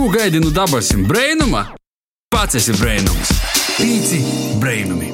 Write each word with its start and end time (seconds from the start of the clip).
Ko 0.00 0.08
gaidi 0.08 0.40
no 0.40 0.48
dabasim 0.48 1.02
brainuma? 1.04 1.74
Pats 2.32 2.56
esi 2.56 2.72
brainums. 2.72 3.34
Pīci 3.76 4.20
brainumi. 4.56 5.10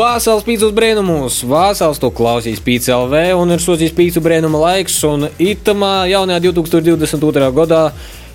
Vasals 0.00 0.42
pīcis 0.42 0.74
brīnumus, 0.74 1.44
Vasals 1.46 2.02
to 2.02 2.10
klausīs 2.10 2.58
PCLV 2.58 3.22
un 3.38 3.54
ir 3.54 3.62
sūdzījis 3.62 3.94
pīcis 3.94 4.24
brīnuma 4.24 4.64
laiks. 4.64 4.98
Un 5.06 5.28
itamā 5.38 6.08
jaunajā 6.10 6.48
2022. 6.48 7.52
gadā, 7.60 7.84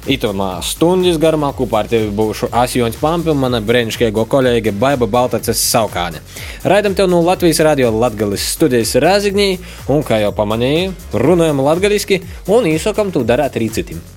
itamā 0.10 0.58
stundas 0.66 1.18
garumā 1.22 1.54
kopā 1.56 1.84
ar 1.84 1.90
tevi 1.92 2.10
būšu 2.16 2.50
Asjoņš 2.52 3.00
Pampi 3.00 3.32
un 3.32 3.40
mana 3.40 3.62
brīnišķīgo 3.64 4.26
kolēģe 4.32 4.74
Baiba 4.80 5.08
Baltacis 5.08 5.62
Saukāne. 5.72 6.22
Raidam 6.68 6.96
tev 6.98 7.10
no 7.12 7.22
Latvijas 7.24 7.62
radio 7.64 7.92
Latgalis 7.96 8.46
studijas 8.56 8.96
Rāzignī 9.00 9.58
un, 9.88 10.04
kā 10.04 10.20
jau 10.24 10.34
pamanīji, 10.36 10.92
runājam 11.14 11.64
latgaliski 11.64 12.22
un 12.52 12.68
īsokam 12.72 13.14
tu 13.14 13.24
darāt 13.28 13.60
arī 13.60 13.70
citiem. 13.74 14.02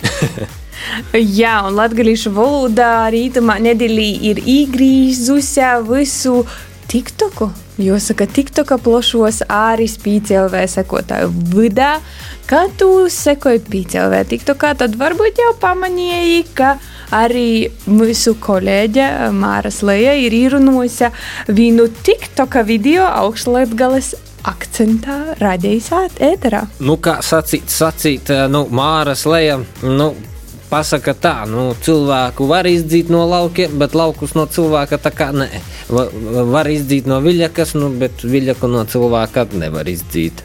Jā, 1.41 1.61
un 1.67 1.79
latviešu 1.79 2.31
valodā 2.37 3.07
rītumā 3.13 3.59
nedēļā 3.65 4.09
ir 4.31 4.43
īgrīzusi 4.43 5.71
visu 5.89 6.43
TikToku. 6.91 7.66
Jāsaka, 7.77 8.25
TikTokā 8.25 8.79
plašos 8.81 9.43
arī 9.53 9.85
PCLV 10.01 10.63
sekotāju 10.73 11.29
vidā. 11.53 11.99
Kad 12.49 12.73
tu 12.81 12.89
sekoji 13.13 13.61
PCLV 13.67 14.23
TikTokā, 14.31 14.71
tad 14.81 14.95
varbūt 14.97 15.43
jau 15.43 15.51
pamanīji, 15.61 16.47
ka 16.57 16.77
arī 17.13 17.69
mūsu 17.91 18.37
kolēģe 18.41 19.09
Māra 19.37 19.73
Slēja 19.75 20.15
ir 20.25 20.37
īrunojusi 20.39 21.11
vienu 21.53 21.91
TikToka 22.07 22.65
video 22.65 23.05
augstlatvijas 23.11 24.15
akcentā 24.47 25.37
radījusā 25.43 26.07
ēterā. 26.23 26.63
Nu, 26.81 26.97
kā 27.03 27.19
sacīt, 27.21 27.69
sacīt, 27.69 28.33
nu, 28.49 28.65
Māra 28.73 29.17
Slēja. 29.19 29.59
Nu, 29.85 30.15
pasaka 30.71 31.15
tā, 31.15 31.35
nu, 31.51 31.69
cilvēku 31.83 32.47
var 32.51 32.69
izdzīt 32.69 33.11
no 33.13 33.25
laukiem, 33.29 33.77
bet 33.81 33.97
laukus 33.99 34.35
no 34.39 34.47
cilvēka 34.51 34.99
tā 35.03 35.13
kā 35.15 35.31
nē. 35.35 35.49
Va, 35.93 36.07
var 36.51 36.71
izdzīt 36.71 37.09
no 37.11 37.21
viļakas, 37.25 37.77
nu, 37.79 37.91
bet 38.01 38.25
viļaku 38.27 38.71
no 38.71 38.85
cilvēka 38.91 39.47
nevar 39.57 39.89
izdzīt. 39.91 40.45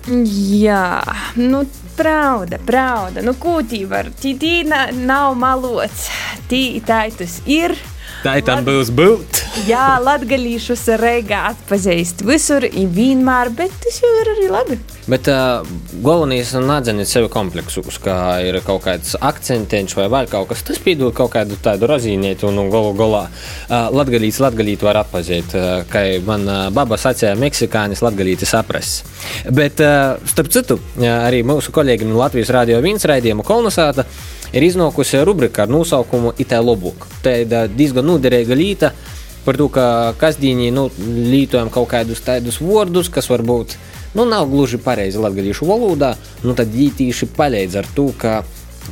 Jā, 0.61 1.02
nu, 1.39 1.64
pravda, 1.97 2.61
pravda. 2.66 3.23
Nu, 3.25 3.36
ko 3.39 3.59
tī 3.66 3.83
var? 3.89 4.11
Tī, 4.22 4.36
tī 4.39 4.61
nav 4.67 5.36
malots. 5.39 6.09
Tī 6.52 6.81
taitus 6.86 7.42
ir. 7.49 7.75
Tā 8.22 8.36
ir 8.38 8.44
tam 8.45 8.61
būs 8.61 8.91
būt. 8.94 9.39
Jā, 9.66 9.97
latgalīšus 9.97 10.83
reigā 11.02 11.39
atpazīst 11.50 12.22
visur 12.22 12.67
vienmēr, 12.69 13.50
bet 13.58 13.73
tas 13.81 13.97
jau 13.97 14.11
ir 14.22 14.30
arī 14.36 14.50
labi. 14.52 14.77
Bet 15.09 15.25
uh, 15.31 15.66
galvenais 16.05 16.52
ir 16.53 16.61
nedzeniet 16.69 17.09
sevi 17.09 17.31
kompleksus, 17.33 17.97
kā 18.03 18.16
ir 18.45 18.59
kaut 18.61 18.83
kāds 18.86 19.16
akcents 19.17 19.97
vai 19.97 20.05
vēl 20.14 20.30
kaut 20.30 20.52
kas. 20.52 20.61
Tas 20.67 20.77
piedod 20.83 21.16
kaut 21.17 21.33
kādu 21.33 21.58
tādu 21.66 21.89
rozīnietu 21.89 22.52
un, 22.52 22.61
un 22.61 22.69
galu 22.72 22.94
galā 22.99 23.23
uh, 23.25 23.89
latgalīts 23.89 24.38
latgalīt 24.44 24.86
var 24.86 25.02
atpazīt, 25.02 25.55
uh, 25.58 25.72
kā 25.89 26.05
man 26.27 26.45
uh, 26.45 26.59
baba 26.75 26.99
sacīja 27.02 27.33
meksikānis 27.42 28.05
latgalīti 28.05 28.45
saprast. 28.45 29.09
Bet, 29.49 29.81
uh, 29.81 30.22
starp 30.30 30.53
citu, 30.53 30.77
uh, 30.77 31.09
arī 31.25 31.42
mūsu 31.42 31.73
kolēģim 31.73 32.14
Latvijas 32.22 32.53
Rādio 32.53 32.77
1 32.86 33.02
raidījuma 33.16 33.47
kolonizāta 33.47 34.05
ir 34.53 34.66
iznākusi 34.67 35.23
rubrika 35.25 35.66
ar 35.66 35.71
nosaukumu 35.71 36.33
Itā 36.41 36.59
Lobok. 36.63 37.07
Tā 37.23 37.41
ir 37.44 37.71
diezgan 37.75 38.07
noderīga 38.07 38.58
lieta 38.58 38.91
par 39.45 39.58
to, 39.58 39.67
ka 39.73 40.13
kasdienī 40.21 40.69
nu, 40.73 40.89
lietojam 41.02 41.71
kaut 41.73 41.89
kādus 41.93 42.21
tādus 42.25 42.59
vārdus, 42.61 43.09
kas 43.09 43.30
varbūt 43.31 43.77
nu, 44.16 44.25
nav 44.25 44.49
gluži 44.52 44.77
pareizi 44.81 45.21
latviešu 45.21 45.66
valodā, 45.69 46.13
nu, 46.43 46.53
tad 46.58 46.69
viņi 46.73 46.97
tieši 46.99 47.31
palīdz 47.38 47.80
ar 47.81 47.89
to, 47.95 48.11
ka 48.21 48.41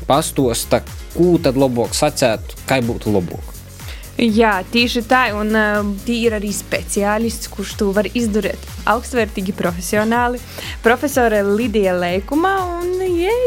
pastosta, 0.09 0.81
ko 1.13 1.37
tad 1.43 1.59
labāk 1.59 1.95
sacēt, 1.97 2.55
kā 2.69 2.79
būtu 2.85 3.13
labāk. 3.13 3.55
Jā, 4.19 4.57
tieši 4.67 5.05
tā, 5.07 5.21
un 5.31 5.53
tī 6.03 6.17
ir 6.27 6.33
arī 6.35 6.49
speciālists, 6.51 7.47
kurš 7.53 7.77
to 7.79 7.93
var 7.95 8.09
izdarīt 8.11 8.59
augstvērtīgi, 8.89 9.55
profesionāli. 9.55 10.41
Profesore 10.83 11.39
Lidija 11.47 11.93
Leikumā, 11.95 12.51
un 12.81 12.97
jej, 12.99 13.45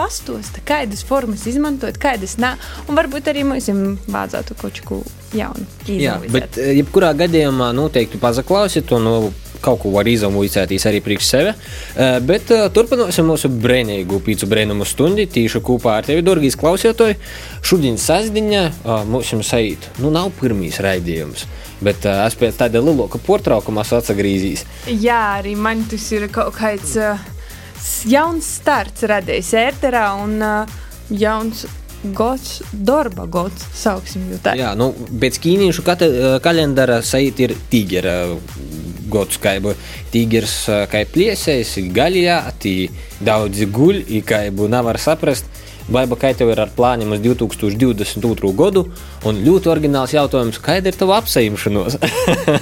pastosta, 0.00 0.64
kādas 0.64 1.04
formas 1.04 1.44
izmantot, 1.50 2.00
kādas 2.00 2.38
nē, 2.40 2.54
un 2.88 2.96
varbūt 2.96 3.28
arī 3.28 3.44
mums 3.44 3.68
vajadzētu 4.08 4.56
kaut 4.64 4.80
ko 4.88 5.02
jaunu. 5.36 5.68
Jā, 5.86 6.16
bet 6.32 6.56
jebkurā 6.56 7.12
gadījumā 7.20 7.70
noteikti 7.76 8.20
pazaklausiet 8.20 8.88
to 8.88 8.98
no 9.02 9.14
kaut 9.60 9.82
ko 9.82 9.90
var 9.92 10.08
izamūcēties 10.08 10.86
arī 10.88 11.02
priekš 11.04 11.26
sevi. 11.28 11.50
Bet 12.24 12.48
turpināsim 12.74 13.28
mūsu 13.28 13.50
brīvīgu 13.52 14.22
pīcu 14.24 14.48
brīnumu 14.48 14.86
stundi 14.88 15.26
tieši 15.28 15.60
kopā 15.64 15.98
ar 16.00 16.08
tevi, 16.08 16.24
Dorgijas 16.24 16.56
klausītāji. 16.60 17.18
Šodien 17.60 18.00
sasdiņā 18.00 18.62
mums 19.10 19.34
jums 19.34 19.52
ait, 19.58 19.90
nu 20.00 20.12
nav 20.14 20.32
pirmīs 20.40 20.80
raidījums. 20.80 21.44
Bet 21.80 22.04
uh, 22.04 22.26
es 22.26 22.34
pēc 22.36 22.58
tāda 22.60 22.80
lielāka 22.84 23.16
portraukuma 23.24 23.86
esmu 23.86 24.00
atgriezies. 24.00 24.66
Jā, 24.88 25.20
arī 25.38 25.54
man 25.56 25.86
tas 25.88 26.04
ir 26.12 26.26
kaut 26.32 26.52
kāds 26.58 26.92
uh, 27.00 27.20
jauns 28.08 28.48
starts 28.60 29.04
radījis 29.10 29.52
ērterā 29.60 30.06
un 30.22 30.38
uh, 30.44 30.80
jauns 31.10 31.66
gods, 32.16 32.60
darba 32.72 33.26
gods, 33.28 33.64
sauksim 33.76 34.30
jau 34.32 34.38
tā. 34.42 34.54
Jā, 34.58 34.72
nu, 34.78 34.90
pēc 35.20 35.38
ķīniešu 35.44 35.84
kalendāra 36.42 37.00
saīt 37.04 37.42
ir 37.44 37.54
tīģera 37.72 38.14
gods, 39.10 39.40
kā 39.42 39.56
jau 39.58 39.74
tīģers, 40.12 40.56
kā 40.90 41.04
pliesais, 41.12 41.74
gaļā, 41.94 42.38
tī 42.62 42.74
daudzi 43.20 43.68
guļ, 43.68 44.04
kā 44.26 44.46
jau 44.48 44.70
nevar 44.70 45.00
saprast. 45.02 45.50
Baiba, 45.88 46.18
kā 46.20 46.30
tev 46.36 46.52
ir 46.52 46.60
ar 46.60 46.70
plāniem 46.76 47.14
uz 47.16 47.22
2022. 47.24 48.52
gadu, 48.58 48.84
un 49.26 49.40
ļoti 49.42 49.70
oriģināls 49.72 50.14
jautājums, 50.14 50.60
kāda 50.62 50.92
ir 50.92 50.98
tava 51.00 51.16
apsaimšanos? 51.22 51.96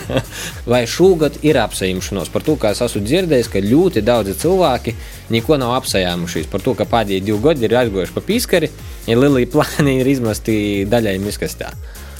Vai 0.70 0.84
šogad 0.88 1.40
ir 1.42 1.58
apsaimšanos? 1.60 2.30
Par 2.32 2.46
to, 2.46 2.54
kā 2.60 2.72
es 2.76 2.82
esmu 2.84 3.02
dzirdējis, 3.04 3.50
ka 3.52 3.64
ļoti 3.64 4.04
daudzi 4.06 4.36
cilvēki 4.38 4.94
neko 5.34 5.58
nav 5.60 5.74
apsajāmušies. 5.80 6.48
Par 6.52 6.64
to, 6.64 6.76
ka 6.78 6.88
pēdējie 6.88 7.26
divi 7.26 7.42
gadi 7.44 7.68
ir 7.68 7.78
aizgojuši 7.82 8.16
pa 8.16 8.24
pīskari, 8.30 8.72
ja 9.10 9.18
lielī 9.18 9.44
plāni 9.50 9.98
ir 10.00 10.12
izmesti 10.14 10.58
daļai 10.88 11.18
miskastā. 11.24 11.74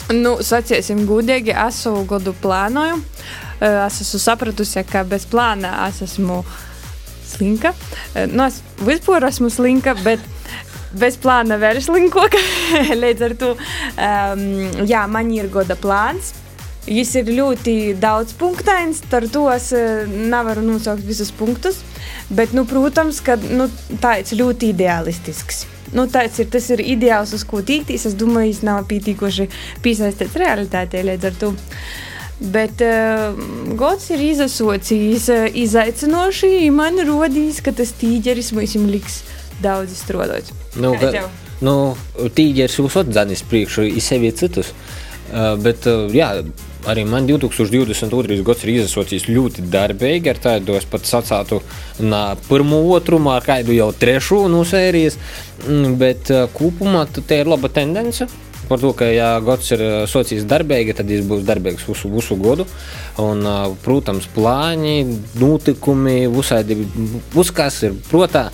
Nu, 0.09 0.39
saciesim 0.41 1.03
gudīgi, 1.09 1.53
esmu 1.53 2.07
gadu 2.09 2.33
plānoju. 2.41 3.03
Es 3.61 3.99
esmu 4.01 4.21
sapratusi, 4.23 4.81
ka 4.89 5.03
bez 5.05 5.27
plāna 5.29 5.75
es 5.89 6.01
esmu 6.07 6.41
slinka. 7.29 7.75
Nu, 8.33 8.47
es 8.47 8.63
vispār 8.87 9.27
esmu 9.29 9.51
slinka, 9.53 9.93
bet 10.05 10.25
plāna 11.23 11.59
vēl 11.61 11.81
slinkāka. 11.85 12.41
Līdz 13.03 13.25
ar 13.29 13.35
to 13.39 13.55
um, 13.55 14.45
jā, 14.89 15.07
man 15.11 15.33
ir 15.35 15.51
gada 15.53 15.77
plāns. 15.77 16.35
Viņš 16.89 17.11
ir 17.21 17.33
ļoti 17.37 17.73
daudz 18.01 18.33
punktains, 18.41 19.03
ar 19.13 19.27
to 19.29 19.45
es 19.53 19.73
nevaru 20.09 20.63
nosaukt 20.65 21.05
visus 21.05 21.31
punktus. 21.37 21.83
Bet, 22.33 22.53
nu, 22.57 22.65
protams, 22.69 23.21
ka 23.25 23.37
nu, 23.41 23.69
tāds 24.01 24.33
ļoti 24.37 24.73
ideālistisks. 24.73 25.67
Nu, 25.97 26.05
tāds 26.13 26.37
ir, 26.43 26.49
tas 26.53 26.67
ir 26.75 26.83
ideāls, 26.85 27.33
uz 27.37 27.45
ko 27.49 27.63
tīktīs. 27.65 28.05
Es 28.09 28.17
domāju, 28.17 28.51
viņš 28.51 28.61
nav 28.69 28.85
pietiekoši 28.91 29.49
piesaistīts 29.85 30.37
realitātei 30.41 31.05
līdz 31.07 31.29
ar 31.29 31.39
to. 31.41 31.53
Bet 32.39 32.85
uh, 32.85 33.37
gods 33.77 34.11
ir 34.15 34.23
izasocījis, 34.29 35.29
uh, 35.35 35.47
izaicinoši. 35.65 36.53
Man 36.73 37.01
rodīs, 37.09 37.63
ka 37.65 37.73
tas 37.77 37.97
tīģeris 37.99 38.53
mums 38.57 38.77
liks 38.93 39.23
daudz 39.63 39.97
strādāt. 39.99 40.53
Nu, 40.79 40.95
ka, 41.01 41.27
nu, 41.65 41.75
tīģeris 42.17 42.79
jūs 42.81 42.99
atzīst 43.03 43.49
priekšu, 43.51 43.89
sevi 44.05 44.33
citus. 44.37 44.73
Bet, 45.61 45.85
jā, 46.17 46.31
arī 46.89 47.05
man 47.05 47.27
2022. 47.29 48.41
gads 48.47 48.65
ir 48.65 48.73
izsaucis 48.79 49.29
ļoti 49.29 49.67
darbīgi. 49.69 50.33
Ar 50.33 50.41
tādu 50.41 50.79
es 50.79 50.89
pat 50.89 51.05
sacātu, 51.09 51.61
na 52.01 52.33
pirmo, 52.49 52.81
otru, 52.95 53.21
ar 53.33 53.45
kādu 53.45 53.77
jau 53.77 53.91
trešo 53.93 54.47
no 54.53 54.65
sērijas. 54.69 55.19
Bet 56.01 56.31
uh, 56.33 56.47
kopumā 56.55 57.05
tā 57.19 57.43
ir 57.43 57.51
laba 57.51 57.69
tendence. 57.69 58.29
Par 58.69 58.81
to, 58.81 58.93
ka, 58.93 59.07
ja 59.09 59.31
gads 59.41 59.71
ir 59.73 59.83
sociāls 60.13 60.45
darbīgi, 60.49 60.97
tad 60.97 61.09
viņš 61.09 61.29
būs 61.29 61.45
darbīgs 61.49 61.87
visu, 61.89 62.11
visu 62.13 62.37
gadu. 62.41 62.67
Un, 63.21 63.41
protams, 63.85 64.29
plāni, 64.35 65.07
notikumi, 65.41 66.27
visādi, 66.33 66.77
kas 67.57 67.81
ir 67.89 67.97
protā. 68.11 68.49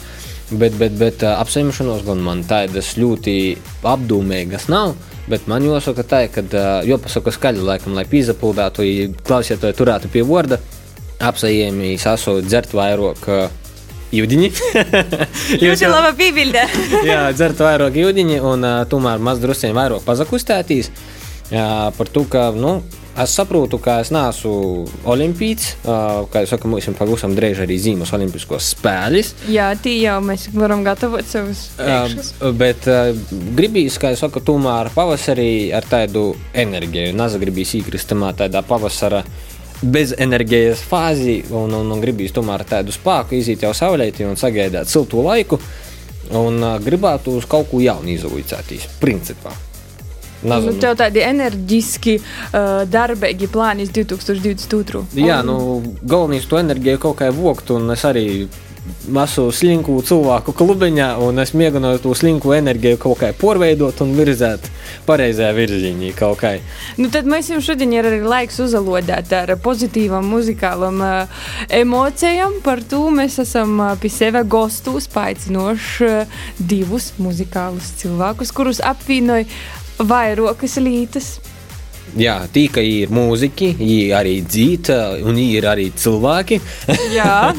Bet, 0.52 0.75
bet, 0.76 0.93
bet 1.00 1.23
apsaimšanos 1.25 2.05
gan 2.05 2.20
man 2.20 2.43
tādas 2.44 2.94
ļoti 3.00 3.56
apdomīgas 3.88 4.69
nav. 4.69 4.93
Bet 5.25 5.46
man 5.49 5.64
jāsaka, 5.64 6.05
tā, 6.05 6.20
ka 6.29 6.44
jāpasaka 6.85 7.32
skaļi, 7.32 7.64
laikam, 7.64 7.94
lai 7.96 8.05
pīzapildātu, 8.08 8.85
ja 8.85 9.06
klausītāji 9.25 9.76
turētu 9.79 10.11
pie 10.12 10.20
vārda, 10.29 10.58
apsaimī 11.25 11.94
saso 12.00 12.41
dzert 12.44 12.76
vairāk. 12.76 13.29
Jūdiņi. 14.14 14.50
Ļoti 15.58 15.88
laba 15.94 16.12
piebilde. 16.14 16.61
jā, 17.08 17.23
dzert 17.35 17.58
vairāk 17.64 17.96
jūdiņi 17.99 18.37
un 18.46 18.67
uh, 18.69 18.82
tomēr 18.87 19.19
maz 19.19 19.41
drusciņi 19.43 19.75
vairāk 19.75 20.05
pazakustētīs. 20.06 20.93
Jā, 21.50 21.67
par 21.96 22.12
to, 22.12 22.23
ka, 22.31 22.50
nu, 22.55 22.76
es 23.22 23.34
saprotu, 23.37 23.78
ka 23.82 23.99
es 24.02 24.11
neesmu 24.14 24.84
olimpīts. 25.11 25.75
Kā 25.84 26.43
jau 26.43 26.50
saka, 26.50 26.69
mums 26.70 26.88
pavisam 26.99 27.34
drīz 27.37 27.62
arī 27.64 27.78
zīmes 27.81 28.12
olimpiskos 28.16 28.72
spēļus. 28.75 29.32
Jā, 29.55 29.70
tī 29.81 29.96
jau 30.02 30.19
mēs 30.25 30.49
varam 30.55 30.84
gatavot 30.87 31.26
savus 31.28 31.66
priekšus. 31.78 32.34
Bet 32.58 32.88
gribīs, 33.58 33.99
kā 34.02 34.14
jau 34.14 34.25
saka, 34.26 34.43
tomēr 34.44 34.90
pavasarī 34.94 35.72
ar 35.76 35.87
tādu 35.88 36.32
enerģiju. 36.52 37.14
Naza 37.19 37.40
gribīs 37.43 37.75
īkrist 37.78 38.11
tamā 38.12 38.32
tādā 38.38 38.64
pavasara 38.66 39.25
bez 39.84 40.14
enerģijas 40.17 40.81
fāzi 40.88 41.40
un, 41.52 41.75
un, 41.76 41.90
un 41.93 42.02
gribīs 42.02 42.32
tomēr 42.34 42.64
tādu 42.69 42.94
spēku 42.94 43.37
iziet 43.37 43.67
jau 43.67 43.75
saulētī 43.76 44.26
un 44.28 44.38
sagaidāt 44.40 44.90
siltu 44.90 45.22
laiku. 45.25 45.60
Un 46.34 46.56
gribētu 46.81 47.34
uz 47.37 47.44
kaut 47.44 47.69
ko 47.69 47.82
jaunu 47.84 48.14
izaudzēties, 48.14 48.88
principā. 49.02 49.52
Nu, 50.44 50.75
tev 50.81 50.99
tādi 51.00 51.23
enerģiski, 51.25 52.19
uh, 52.20 52.82
darbīgi 52.91 53.49
plāni 53.52 53.88
2022. 53.88 55.06
Jā, 55.25 55.41
nu, 55.46 55.81
galvenais 56.02 56.46
to 56.49 56.61
enerģiju 56.61 57.00
kaut 57.08 57.20
kā 57.23 57.32
vokt, 57.35 57.73
un 57.75 57.94
es 57.94 58.05
arī 58.08 58.26
esmu 58.85 59.50
slinku 59.52 59.94
cilvēku 60.05 60.52
klubiņā, 60.56 61.08
un 61.25 61.41
es 61.41 61.55
mēģinu 61.56 61.94
to 62.02 62.12
slinku 62.17 62.52
enerģiju 62.56 62.99
kaut 63.00 63.20
kā 63.23 63.31
porveidot 63.37 64.00
un 64.05 64.12
virzēt 64.17 64.69
pareizajā 65.08 65.52
virzienā 65.56 66.12
kaut 66.17 66.43
kā. 66.43 66.55
Nu, 67.00 67.08
tad 67.12 67.29
mēs 67.29 67.50
jums 67.52 67.64
šodien 67.69 67.94
ir 67.96 68.08
arī 68.08 68.20
laiks 68.25 68.61
uzalodēt 68.64 69.32
ar 69.37 69.55
pozitīvam 69.64 70.29
muzikālam 70.29 71.00
uh, 71.05 71.46
emocijām. 71.73 72.61
Par 72.64 72.82
to 72.88 73.06
mēs 73.14 73.38
esam 73.44 73.79
uh, 73.81 73.94
pie 74.00 74.12
sevi 74.12 74.44
gostus 74.49 75.08
paaicinoši 75.12 76.11
uh, 76.11 76.37
divus 76.58 77.12
muzikālus 77.20 77.94
cilvēkus, 78.02 78.52
kurus 78.56 78.85
apvienoja 78.85 79.49
vairākas 79.99 80.79
lītas. 80.82 81.35
Jā, 82.14 82.37
tīka 82.52 82.82
ir 82.85 83.11
mūziķi, 83.14 83.73
viņi 83.81 83.99
arī 84.14 84.35
dzīvo, 84.46 84.99
un 85.25 85.35
viņi 85.35 85.56
ir 85.58 85.67
arī 85.67 85.88
cilvēki. 85.99 86.61
Jā, 87.17 87.50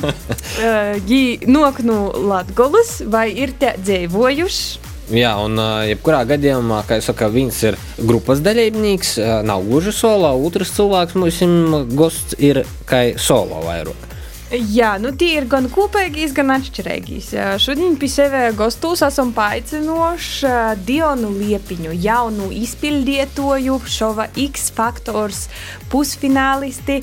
viņi 0.56 1.52
nāk 1.52 1.82
no 1.84 2.14
Latvijas 2.16 3.02
vai 3.12 3.28
ir 3.36 3.56
te 3.60 3.74
dzīvojuši. 3.82 4.84
Jā, 5.14 5.36
un 5.38 5.60
jebkurā 5.86 6.24
gadījumā, 6.26 6.80
kā 6.88 6.98
jau 6.98 7.12
saka, 7.12 7.28
viens 7.30 7.60
ir 7.68 7.76
grupas 8.00 8.40
dalībnieks, 8.46 9.20
nav 9.46 9.68
gluži 9.68 9.94
solo, 9.94 10.32
otrs 10.48 10.74
cilvēks 10.74 11.20
mums 11.20 11.94
gosts 11.94 12.40
ir 12.42 12.64
kā 12.90 13.12
solo 13.22 13.62
vairāk. 13.68 14.15
Jā, 14.54 14.92
nu 15.02 15.10
tie 15.18 15.40
ir 15.40 15.48
gan 15.50 15.66
kopīgi, 15.74 16.28
gan 16.38 16.54
atšķirīgi. 16.54 17.18
Šodien 17.62 17.96
pie 17.98 18.10
sevis 18.14 18.54
gastos 18.58 19.02
esam 19.02 19.32
paaicinoši 19.34 20.52
Dionu 20.86 21.32
Liepiņu, 21.34 21.96
jaunu 22.04 22.52
izpildītoju, 22.54 23.80
šova 23.90 24.28
X 24.46 24.70
faktors 24.76 25.48
pusfinālisti 25.90 27.00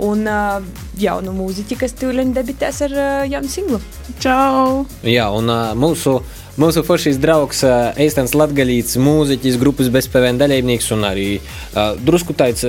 un 0.00 0.24
uh, 0.28 0.64
jaunu 1.00 1.36
mūziķi, 1.36 1.78
kas 1.80 1.94
tūlīt 2.00 2.32
debitēs 2.36 2.82
ar 2.88 2.96
uh, 2.96 3.20
jaunu 3.28 3.52
singlu. 3.52 3.80
Čau! 4.22 4.86
Jā, 5.04 5.28
un 5.36 5.52
uh, 5.52 5.70
mūsu. 5.76 6.18
Mūsu 6.56 6.80
foršīs 6.88 7.18
draugs, 7.20 7.58
Eistons 8.00 8.32
Latgalīts, 8.32 8.94
mūziķis, 8.96 9.58
grupas 9.60 9.90
bezpēvēn 9.92 10.38
dalībnieks 10.40 10.86
un 10.96 11.04
arī 11.04 11.26
uh, 11.36 11.90
drusku 12.00 12.32
tāds 12.32 12.64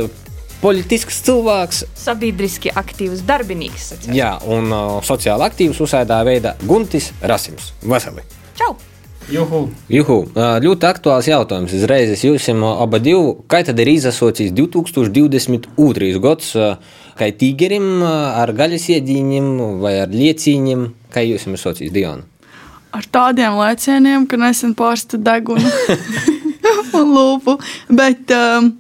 politisks 0.68 1.22
cilvēks. 1.24 1.86
Sabiedriski 1.96 2.74
aktīvs 2.76 3.24
darbinīgs. 3.28 3.92
Sacās. 3.94 4.12
Jā, 4.16 4.34
un 4.52 4.68
uh, 4.74 4.98
sociāli 5.06 5.48
aktīvs 5.48 5.80
uzsēdā 5.84 6.20
veidā 6.28 6.58
Guntis 6.68 7.14
Rasims. 7.24 7.72
Veseli! 7.88 8.26
Čau! 8.58 8.74
Juhu! 9.32 9.66
Juhu, 9.92 10.22
uh, 10.36 10.58
ļoti 10.64 10.88
aktuāls 10.88 11.28
jautājums. 11.28 11.76
Izreiz 11.76 12.24
jums 12.24 12.48
abi 12.68 13.02
divi. 13.04 13.36
Kā 13.52 13.62
tad 13.68 13.80
ir 13.84 13.92
izasocījis 13.96 14.56
2022. 14.56 16.16
gads? 16.24 16.54
Uh, 16.56 17.04
kā 17.18 17.30
tīgerim 17.32 18.04
ar 18.06 18.52
gaļas 18.56 18.90
iedīņiem 18.98 19.54
vai 19.84 19.98
ar 20.04 20.12
liecīņiem? 20.12 20.90
Kā 21.14 21.24
jūs 21.24 21.48
esat 21.48 21.64
socijas 21.64 21.96
Diona? 21.96 22.28
Ar 22.96 23.06
tādiem 23.14 23.56
lēcieniem, 23.60 24.26
ka 24.32 24.40
nesen 24.40 24.74
pārsta 24.76 25.20
degunu 25.20 25.72
un 27.00 27.16
lūpu. 27.16 27.58
Bet, 27.94 28.32
um, 28.32 28.72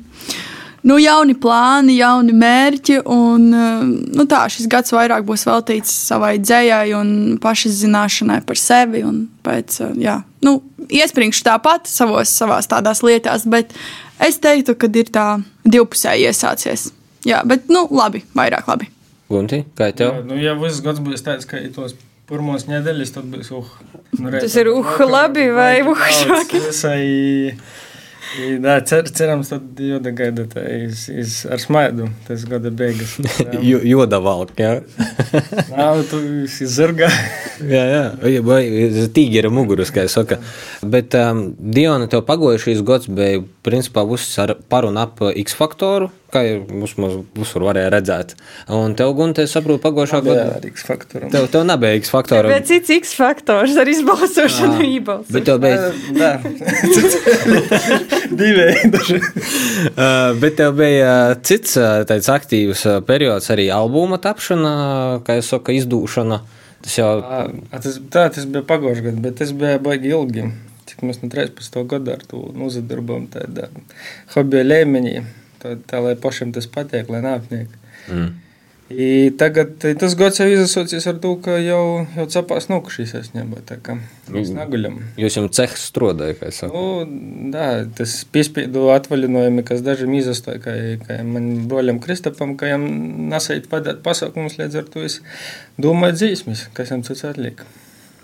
nu, 0.88 0.98
jauni 1.01 1.36
plāni, 1.38 1.98
jauni 2.00 2.34
mērķi. 2.38 3.01
Un, 3.12 3.48
nu, 3.51 4.25
tā, 4.30 4.45
šis 4.51 4.69
gads 4.72 4.94
vairāk 4.95 5.25
būs 5.28 5.45
veltīts 5.48 5.94
savai 6.07 6.38
dzējai 6.42 6.95
un 6.98 7.12
pašatzināšanai 7.44 8.42
par 8.48 8.62
sevi. 8.62 9.04
Pēc, 9.48 9.80
jā, 10.01 10.19
nu, 10.48 10.57
iespringšu 10.88 11.45
tāpat 11.48 11.89
savos, 11.92 12.31
savās 12.31 12.69
tādās 12.72 13.04
lietās, 13.06 13.48
bet 13.50 13.75
es 14.24 14.39
teiktu, 14.44 14.78
ka 14.80 14.92
ir 14.95 15.12
tā 15.13 15.30
divpusēji 15.68 16.30
iesācies. 16.31 16.92
Jā, 17.28 17.42
bet 17.48 17.72
nu, 17.74 17.88
labi, 17.92 18.24
vairāk 18.38 18.69
labi. 18.69 18.92
Gunti, 19.28 19.66
kā 19.75 19.89
tev? 19.92 20.13
Jā, 20.13 20.28
nu, 20.28 20.38
ja 20.39 20.54
viss 20.60 20.84
gads 20.84 21.04
būs 21.04 21.25
tāds, 21.25 21.48
ka 21.50 21.60
tos 21.75 21.98
pirmos 22.28 22.68
nedēļas, 22.68 23.12
tad 23.16 23.28
būs 23.31 23.51
uh. 23.56 23.68
Nu, 24.18 24.31
reiz, 24.31 24.45
Tas 24.45 24.56
ir 24.60 24.69
uh, 24.72 24.94
labi 25.07 25.50
vai 25.56 25.81
uh, 25.84 26.07
švaki? 26.22 26.62
Visai 26.63 27.01
I, 28.44 28.57
da, 28.59 28.77
cer, 28.85 29.07
cerams, 29.13 29.50
tad 29.50 29.79
joda 29.79 30.12
gaida 30.12 30.45
iz, 30.71 31.07
iz, 31.09 31.35
ar 31.51 31.62
smaidu. 31.62 32.09
Tas 32.27 32.44
gada 32.50 32.71
beigas. 32.74 33.15
joda 33.91 34.19
valk, 34.24 34.53
jā. 34.59 34.81
Nav, 35.71 36.03
tu 36.12 36.19
esi 36.44 36.68
zirga. 36.71 37.09
jā, 37.62 37.83
jā, 37.94 38.03
vai 38.45 38.62
tīģera 39.15 39.51
muguras, 39.53 39.94
kā 39.94 40.06
es 40.07 40.18
saka. 40.18 40.39
Bet 40.83 41.15
um, 41.19 41.47
Diona, 41.57 42.09
tev 42.12 42.25
pagojušīs 42.27 42.83
gads 42.88 43.12
bija, 43.12 43.44
principā, 43.65 44.06
viss 44.09 44.38
ar 44.44 44.57
par 44.69 44.89
un 44.89 45.00
ap 45.01 45.24
X 45.33 45.57
faktoru 45.57 46.12
kā 46.33 46.41
jau 46.44 46.57
mums 46.68 46.94
visur 47.38 47.63
varēja 47.68 47.91
redzēt. 47.94 48.33
Un 48.74 48.95
tev, 49.00 49.13
Gunte, 49.18 49.45
es 49.47 49.53
saprotu, 49.56 49.79
pagājušā 49.83 50.19
gada 50.25 50.44
ar 50.57 50.68
X 50.68 50.83
faktoru. 50.88 51.29
Tev, 51.31 51.47
tev 51.53 51.63
nebija 51.68 52.00
X 52.01 52.12
faktora. 52.12 52.51
Bet 52.51 52.68
cits 52.68 52.91
X 52.97 53.15
faktors 53.18 53.77
ar 53.79 53.88
izbalsošanu 53.91 54.83
ībalsošanu. 54.97 55.33
Bet 55.38 55.47
tev 55.47 55.57
bija. 55.63 55.79
Divi. 58.41 58.68
Bet 60.44 60.59
tev 60.59 60.75
bija 60.81 61.15
cits 61.47 61.79
tāds 62.12 62.31
aktīvs 62.33 62.83
periods 63.07 63.47
arī 63.56 63.69
albuma 63.74 64.19
tapšana, 64.21 64.75
kā 65.27 65.39
es 65.39 65.51
saku, 65.53 65.77
izdūšana. 65.79 66.44
Tas 66.83 67.00
jau. 67.00 67.09
A, 67.24 67.47
tas, 67.79 67.97
tā, 68.12 68.27
tas 68.35 68.45
bija 68.45 68.68
gadā, 68.68 69.15
bet 69.24 69.39
tas 69.39 69.56
bija 69.56 69.79
baigi 69.83 70.12
ilgi. 70.12 70.51
Cik 70.88 71.03
mēs 71.03 71.19
no 71.24 71.27
13. 71.31 71.81
gada 71.89 72.15
ar 72.15 72.21
to 72.27 72.45
nozadarbojam 72.56 73.27
tādā 73.33 73.68
hobija 74.35 74.63
līmenī 74.63 75.18
tā, 75.62 75.77
tā 75.89 76.04
lai 76.04 76.18
pašam 76.19 76.54
tas 76.56 76.69
patiek, 76.71 77.09
lai 77.13 77.24
neapniek. 77.25 77.71
Mm. 78.07 78.36
I 78.88 79.31
tagad 79.36 79.74
tas 80.00 80.13
gads 80.15 80.38
jau 80.39 80.45
izsaucies 80.48 81.04
ar 81.12 81.18
to, 81.19 81.33
ka 81.44 81.57
jau, 81.59 82.06
jau 82.15 82.25
cepās 82.31 82.69
nokušīs 82.71 83.12
es 83.19 83.33
ņemot, 83.33 83.65
tā 83.68 83.75
kā 83.83 83.98
mēs 84.31 84.54
neguļam. 84.56 85.01
Jūs 85.19 85.36
jau 85.36 85.44
cehs 85.57 85.89
strodāja, 85.89 86.38
kā 86.39 86.48
es 86.53 86.62
saku? 86.62 86.72
Nu, 86.79 87.50
da, 87.51 87.84
tas 87.98 88.13
piespīdu 88.31 88.86
atvaļinojumi, 88.93 89.65
kas 89.67 89.84
dažiem 89.84 90.15
izastoja, 90.22 90.62
kā, 90.63 90.77
kā 91.03 91.20
man 91.27 91.65
broļam 91.67 92.00
Kristapam, 92.03 92.55
ka 92.60 92.72
jām 92.72 92.88
nasait 93.34 93.67
padāt 93.72 94.00
pasaukumus, 94.08 94.55
līdz 94.62 94.79
ar 94.79 94.88
to 94.93 95.03
es 95.03 95.20
domāju 95.75 96.22
dzīsmis, 96.22 96.70
kas 96.77 96.96
jām 96.96 97.03
cits 97.08 97.27
atliek. 97.27 97.65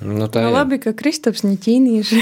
Nu, 0.04 0.28
tā 0.28 0.42
nu, 0.44 0.52
labi, 0.52 0.78
ka 0.84 0.92
Kristaps 0.98 1.46
ir 1.48 1.56
ķīnieši. 1.64 2.20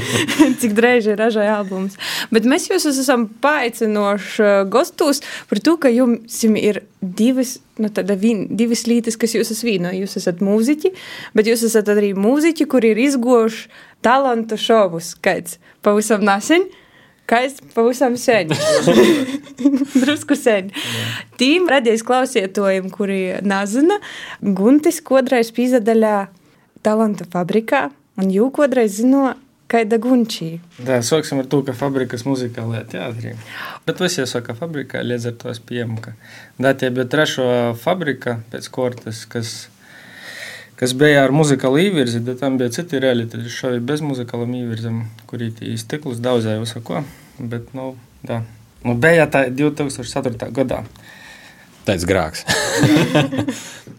Cik 0.60 0.78
ir 0.80 1.18
ražoja 1.20 1.58
albums. 1.58 1.98
Bet 2.32 2.48
mēs 2.48 2.68
jūs 2.70 2.88
esam 2.88 3.26
paaicinoši 3.44 4.44
uh, 4.44 4.62
gostos 4.70 5.20
par 5.50 5.60
to, 5.60 5.76
ka 5.80 5.92
jums 5.92 6.40
ir 6.48 6.82
divas, 7.00 7.58
nu, 7.76 7.92
vien, 8.16 8.46
divas 8.56 8.86
lietas, 8.88 9.18
kas 9.20 9.36
jūs 9.36 9.52
esat 9.52 9.68
vīno. 9.68 9.92
Jūs 9.92 10.16
esat 10.22 10.40
mūziķi, 10.44 10.94
bet 11.36 11.50
jūs 11.50 11.66
esat 11.68 11.92
arī 11.92 12.14
mūziķi, 12.16 12.68
kuri 12.70 12.94
ir 12.94 13.04
izgojuši 13.10 13.68
talantu 14.04 14.56
šovus. 14.60 15.12
Kāds 15.20 15.58
pavisam 15.84 16.24
nesen. 16.24 16.68
Kā 17.28 17.42
es 17.44 17.58
pavisam 17.74 18.14
sen. 18.16 18.54
Drusku 20.00 20.32
sen. 20.38 20.70
Tīm 21.36 21.68
radies 21.68 22.00
klausietojiem, 22.08 22.88
kuri 22.88 23.20
nazina, 23.44 23.98
Guntis 24.40 25.02
kodrais 25.04 25.52
pīzadaļā 25.52 26.14
talantu 26.86 27.26
fabrikā, 27.32 27.88
un 28.18 28.32
jūs 28.32 28.54
kādreiz 28.56 28.98
zināt, 29.00 29.40
kāda 29.68 29.98
gunčī. 30.00 30.58
Jā, 30.80 31.00
sāksim 31.04 31.42
ar 31.42 31.48
to, 31.50 31.60
ka 31.66 31.74
fabrikas 31.76 32.24
muzikālajā 32.24 32.84
teātrī. 32.94 33.34
Bet 33.88 34.00
visi 34.00 34.22
jau 34.22 34.28
saka, 34.30 34.56
fabrikā 34.56 35.02
līdz 35.04 35.28
ar 35.30 35.34
to 35.42 35.50
es 35.52 35.60
pieņemu, 35.60 35.98
ka 36.04 36.14
tā 36.56 36.72
tie 36.80 36.90
bija 36.94 37.08
trešo 37.12 37.48
fabrika 37.82 38.38
pēc 38.52 38.70
kortes, 38.72 39.24
kas, 39.28 39.52
kas 40.80 40.96
bija 40.96 41.26
ar 41.26 41.34
muzikālu 41.36 41.82
īvirzi, 41.84 42.22
bet 42.24 42.40
tam 42.42 42.56
bija 42.60 42.72
citi 42.78 43.02
realitāti 43.04 43.52
šovi 43.52 43.84
bez 43.84 44.04
muzikālam 44.04 44.56
īvirzam, 44.62 45.04
kurī 45.28 45.52
tī 45.60 45.76
stiklus 45.80 46.22
daudzēja 46.24 46.64
visako. 46.64 47.04
Bet, 47.38 47.74
nu, 47.76 47.92
tā. 48.26 48.42
Nu, 48.86 48.96
bija 48.98 49.28
tā 49.30 49.46
2004. 49.52 50.48
gadā. 50.54 50.82
Tāds 51.88 52.08
grāks. 52.08 52.44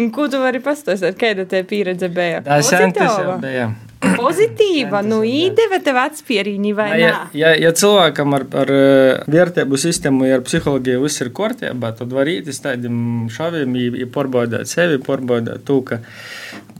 Un 0.00 0.10
ko 0.14 0.28
tu 0.32 0.40
vari 0.42 0.60
pastāstīt? 0.64 1.16
Kāda 1.20 1.44
tev 1.48 1.66
pieredze 1.70 2.08
bija? 2.12 2.42
Tā 2.46 2.60
Pozitīva? 2.62 3.38
bija. 3.42 3.70
Pozitīva, 4.02 4.98
nu 5.06 5.20
īdeva 5.22 5.78
tev 5.84 5.98
atspierīņi 6.02 6.72
vai 6.74 6.88
Ja, 6.98 7.10
nē? 7.22 7.38
ja, 7.38 7.52
ja 7.54 7.70
cilvēkam 7.78 8.34
ar, 8.34 8.44
ar 8.64 8.72
eh, 8.74 9.20
vērtību 9.30 9.78
sistēmu, 9.78 10.26
ja 10.26 10.40
ar 10.40 10.42
psiholoģiju 10.46 11.04
viss 11.04 11.22
ir 11.22 11.30
kārtībā, 11.36 11.92
tad 12.00 12.10
var 12.14 12.26
iet 12.32 12.50
uz 12.50 12.58
tādiem 12.64 13.28
šoviem, 13.30 13.76
ja 14.00 14.08
pārbaudīt 14.10 14.66
sevi, 14.72 14.98
pārbaudīt 15.06 15.62
to, 15.68 15.78
ka 15.86 16.00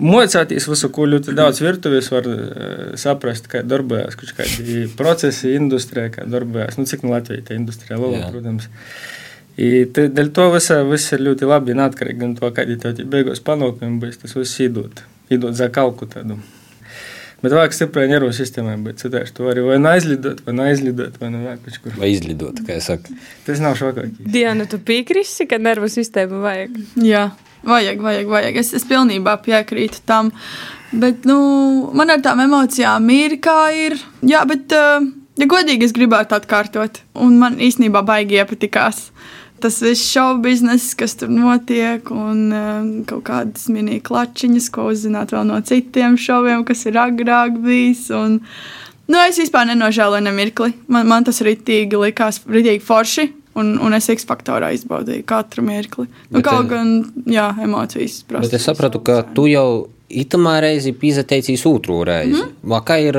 mocāties 0.02 0.66
visu, 0.70 0.90
ko 0.94 1.06
ļoti 1.12 1.36
daudz 1.38 1.62
virtuves 1.62 2.10
var 2.10 2.26
eh, 2.26 2.84
saprast, 2.98 3.46
kā 3.52 3.62
darbojas 3.62 4.18
kādi 4.18 4.88
procesi, 4.98 5.54
industrija, 5.54 6.10
kā 6.18 6.26
darbojas. 6.26 6.78
Nu, 6.80 6.90
cik 6.90 7.06
no 7.06 7.14
Latvijas 7.14 7.46
tā 7.48 7.58
industrija, 7.58 8.02
liela, 8.02 8.32
Jā. 8.32 8.62
I 9.60 9.84
Dēļ 9.92 10.32
to 10.32 10.48
visa, 10.54 10.80
viss 10.88 11.12
ir 11.12 11.22
ļoti 11.26 11.48
labi, 11.48 11.76
neatkarīgi 11.76 12.24
no 12.24 12.38
to, 12.38 12.48
kādi 12.56 12.78
tev 12.80 12.96
tie 12.96 13.04
beigās 13.08 13.42
panākumi 13.44 14.00
būs. 14.00 14.22
Tas 14.22 14.36
viss 14.38 14.60
iedod, 14.64 15.04
iedod 15.32 15.56
za 15.58 15.68
kalku 15.72 16.08
tādu. 16.08 16.38
Bet 17.42 17.50
vajag 17.56 17.72
stiprai 17.74 18.04
nervu 18.06 18.30
sistēmai, 18.34 18.76
bet 18.84 19.00
citādi 19.02 19.32
tu 19.34 19.42
vari 19.48 19.64
vai 19.66 19.76
nu 19.82 19.88
aizlidot, 19.90 20.44
vai 20.46 20.52
nu 20.54 20.62
aizlidot, 20.62 21.16
vai 21.18 21.30
nu 21.32 21.40
vēl 21.42 21.56
kaut 21.64 21.78
kur. 21.82 21.96
Vai 21.98 22.12
izlidot, 22.14 22.60
kā 22.62 22.76
es 22.78 22.86
saku. 22.86 23.16
Tas 23.48 23.58
nav 23.62 23.74
šokākais. 23.80 24.28
Diana, 24.30 24.68
tu 24.70 24.78
piekrisi, 24.78 25.48
ka 25.50 25.58
nervu 25.58 25.90
sistēmu 25.90 26.38
vajag. 26.44 26.76
Jā, 27.02 27.24
vajag, 27.66 27.98
vajag, 28.04 28.30
vajag. 28.30 28.60
Es, 28.62 28.70
es 28.78 28.86
pilnībā 28.86 29.34
piekrītu 29.42 30.04
tam. 30.06 30.30
Bet, 30.92 31.26
nu, 31.26 31.40
man 31.98 32.14
ar 32.14 32.22
tām 32.22 32.44
emocijām 32.46 33.10
ir 33.10 33.34
kā 33.42 33.58
ir. 33.74 33.98
Jā, 34.22 34.44
bet, 34.46 34.70
uh, 34.78 35.02
ja 35.42 35.50
godīgi, 35.50 35.90
es 35.90 35.96
gribētu 35.98 36.38
atkārtot. 36.38 37.02
Un 37.26 37.40
man 37.42 37.58
īstenībā 37.58 38.04
baigi 38.06 38.38
iepatikās. 38.38 39.08
Tas 39.62 39.78
viss 39.84 40.10
šovu 40.10 40.40
bizness, 40.42 40.94
kas 40.98 41.14
tur 41.20 41.30
notiek, 41.32 42.08
un 42.10 42.40
uh, 42.50 42.86
kaut 43.08 43.22
kādas 43.28 43.68
mini 43.72 44.00
klačiņas, 44.02 44.70
ko 44.74 44.88
uzzināt 44.90 45.34
vēl 45.34 45.46
no 45.48 45.60
citiem 45.66 46.18
šoviem, 46.18 46.64
kas 46.66 46.82
ir 46.90 46.98
agrāk 46.98 47.60
bijis. 47.62 48.08
Un, 48.16 48.40
nu, 49.06 49.20
es 49.22 49.38
vispār 49.38 49.68
nenožēloju 49.70 50.26
nemirkli. 50.26 50.74
Man, 50.92 51.06
man 51.10 51.28
tas 51.28 51.38
ritīgi 51.46 52.00
likās, 52.00 52.42
ritīgi 52.50 52.82
forši. 52.82 53.28
Un, 53.60 53.74
un 53.84 53.92
es 53.92 54.06
X 54.08 54.24
faktorā 54.24 54.70
izbaudīju 54.72 55.26
katru 55.28 55.60
mirkli. 55.66 56.06
Nu, 56.30 56.38
Bet, 56.38 56.46
kaut 56.46 56.64
eh, 56.64 56.68
gan, 56.70 56.92
jā, 57.28 57.50
emocijas. 57.60 58.22
Bet 58.32 58.54
es 58.56 58.64
sapratu, 58.64 59.02
ka 59.04 59.18
tu 59.36 59.44
jau 59.50 59.90
itamā 60.08 60.56
reizi 60.64 60.94
pīzateicīs 60.96 61.66
otru 61.68 62.00
reizi. 62.08 62.40
Mm. 62.40 62.54
-hmm. 62.64 62.86
Kā 62.88 62.96
ir 63.04 63.18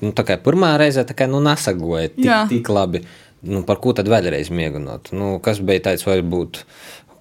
nu, 0.00 0.12
tā 0.16 0.24
kā 0.28 0.36
pirmā 0.42 0.74
reize, 0.80 1.04
tā 1.04 1.16
kā 1.16 1.28
nu, 1.30 1.40
nesagoja 1.44 2.08
tik, 2.08 2.24
Jā. 2.24 2.42
tik 2.48 2.68
labi. 2.68 3.02
Nu, 3.46 3.62
par 3.66 3.80
ko 3.82 3.94
tad 3.96 4.10
vēlreiz 4.10 4.50
mēģināt? 4.54 5.12
Nu, 5.16 5.36
kas 5.42 5.60
bija 5.64 5.84
tāds, 5.88 6.06
varbūt, 6.06 6.62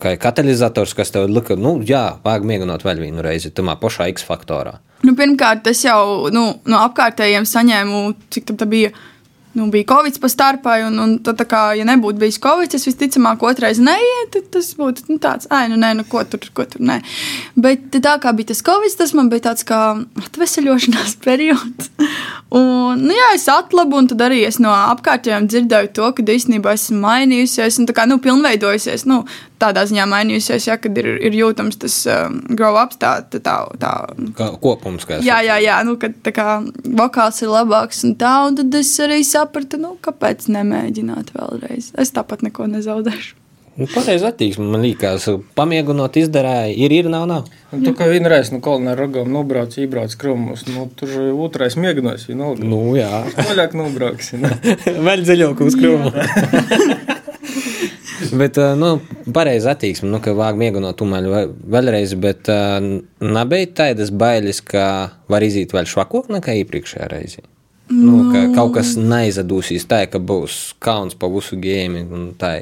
kā 0.02 0.16
katalizators, 0.22 0.96
kas 0.98 1.14
tev 1.14 1.30
lika, 1.32 1.58
nu, 1.60 1.78
jā, 1.86 2.18
vajag 2.26 2.48
mēģināt 2.50 2.86
vēl 2.88 3.04
vienu 3.06 3.26
reizi, 3.26 3.54
tamā 3.56 3.78
pašā 3.82 4.10
X 4.14 4.26
faktorā. 4.28 4.80
Nu, 5.06 5.14
pirmkārt, 5.18 5.68
es 5.70 5.84
jau 5.86 6.32
nu, 6.34 6.48
no 6.66 6.82
apkārtējiem 6.88 7.46
saņēmu, 7.50 8.02
cik 8.34 8.50
tam 8.52 8.72
bija. 8.72 8.94
Nu, 9.56 9.70
bija 9.72 9.88
Covid 9.88 10.20
pa 10.20 10.28
starpai, 10.30 10.82
un, 10.84 11.00
un 11.00 11.14
tad, 11.24 11.40
kā, 11.48 11.62
ja 11.80 11.86
nebūtu 11.88 12.20
bijis 12.20 12.40
Covid, 12.44 12.74
es 12.76 12.84
visticamāk 12.90 13.44
otrais 13.48 13.80
neietu. 13.80 14.34
tad 14.36 14.50
Tas 14.56 14.74
būtu 14.76 15.08
nu, 15.08 15.18
tāds, 15.24 15.48
ah, 15.52 15.64
nu, 15.72 15.78
nē, 15.80 15.94
nu, 16.00 16.04
ko 16.10 16.26
tur, 16.28 16.44
ko 16.56 16.66
tur, 16.68 16.84
nē. 16.84 17.00
Bet 17.60 17.88
tā 17.96 18.18
kā 18.20 18.36
bija 18.36 18.52
tas 18.52 18.64
Covid, 18.68 18.98
tas 19.00 19.16
man 19.16 19.32
bija 19.32 19.48
tāds 19.48 19.64
kā 19.68 19.80
atvesaļošanās 20.26 21.18
periods. 21.28 21.92
Un, 22.56 23.02
nu, 23.02 23.16
jā, 23.16 23.32
es 23.36 23.48
atlabu, 23.52 24.00
un 24.00 24.12
tad 24.12 24.22
arī 24.28 24.44
es 24.48 24.60
no 24.64 24.76
apkārtējiem 24.76 25.48
dzirdēju 25.52 25.92
to, 25.96 26.12
ka 26.16 26.28
īstenībā 26.36 26.76
esmu 26.76 27.00
mainījusies, 27.04 27.80
un 27.80 27.90
tā 27.90 27.96
kā, 27.96 28.06
nu, 28.12 28.20
pilnveidojusies, 28.24 29.08
nu, 29.10 29.24
tādā 29.62 29.86
ziņā 29.88 30.06
mainījusies, 30.12 30.68
ja, 30.68 30.76
kad 30.82 30.96
ir, 31.00 31.08
ir 31.26 31.36
jūtams 31.36 31.80
tas 31.80 31.96
um, 32.12 32.40
grow 32.58 32.78
up, 32.80 32.96
tā, 33.00 33.18
tā, 33.32 33.40
tā, 33.44 33.56
tā 33.82 33.92
Kā 34.36 34.50
kopums, 34.62 35.08
kā 35.08 35.20
es 35.20 35.26
Jā, 35.28 35.40
jā, 35.46 35.58
jā, 35.64 35.78
nu, 35.88 35.96
kad 36.02 36.16
tā 36.26 36.34
kā 36.36 36.58
vokāls 37.00 37.42
ir 37.44 37.52
labāks 37.54 38.04
un 38.08 38.16
tā, 38.20 38.34
un 38.50 38.60
tad 38.60 38.76
es 38.80 38.92
arī 39.04 39.22
sapratu, 39.46 39.80
nu, 39.82 39.96
kāpēc 40.04 40.50
nemēģināt 40.52 41.32
vēlreiz. 41.38 41.94
Es 42.02 42.12
tāpat 42.16 42.44
neko 42.46 42.68
nezaudēšu. 42.76 43.42
Nu, 43.76 43.90
Pareizi 43.92 44.24
attieksme, 44.24 44.64
man 44.72 44.86
liekas, 44.86 45.26
pamiegunot 45.60 46.16
izdarāja, 46.22 46.70
ir, 46.80 46.94
ir, 46.96 47.10
nav, 47.12 47.26
nav. 47.28 47.50
Un 47.76 47.82
tu 47.84 47.92
kā 47.92 48.06
vienreiz 48.08 48.48
no 48.54 48.62
kolonā 48.64 48.94
rogām 48.96 49.28
nobrauc, 49.36 49.74
iebrauc 49.76 50.14
krūmus, 50.22 50.64
nu, 50.72 50.86
tur 50.96 51.12
otrais 51.44 51.76
mēģinās, 51.76 52.24
vienalga. 52.30 52.64
Nu, 52.64 52.78
Nu, 52.86 52.94
jā. 52.96 53.10
Vaļāk 53.36 53.76
nobrauksi. 53.76 54.40
Nu. 54.40 54.48
Vēl 55.10 55.26
dziļāk 55.28 55.60
uz 55.68 55.76
krūmu. 55.76 56.14
bet, 58.40 58.62
nu, 58.80 58.94
pareizi 59.36 59.68
attieksme, 59.74 60.08
nu, 60.14 60.22
ka 60.24 60.32
vāg 60.40 60.56
mēģinot 60.64 60.96
tomēr 61.02 61.28
vē- 61.34 61.50
vēlreiz, 61.76 62.16
bet 62.24 62.48
ā, 62.52 62.80
nebija 63.20 63.74
tādas 63.82 64.16
bailes, 64.16 64.64
ka 64.64 64.86
var 65.32 65.44
iziet 65.44 65.76
vēl 65.76 65.92
švakāk 65.92 66.32
nekā 66.38 66.56
iepriekšējā 66.64 67.12
reizē. 67.12 67.44
Nu, 67.90 68.32
ka 68.34 68.48
kaut 68.56 68.78
kas 68.80 68.96
neizadūsīs 68.98 69.86
tā, 69.90 70.06
ka 70.10 70.18
būs 70.18 70.76
kauns 70.82 71.18
pa 71.18 71.30
visu 71.30 71.60
gēmi 71.62 72.08
un 72.10 72.32
tā. 72.40 72.56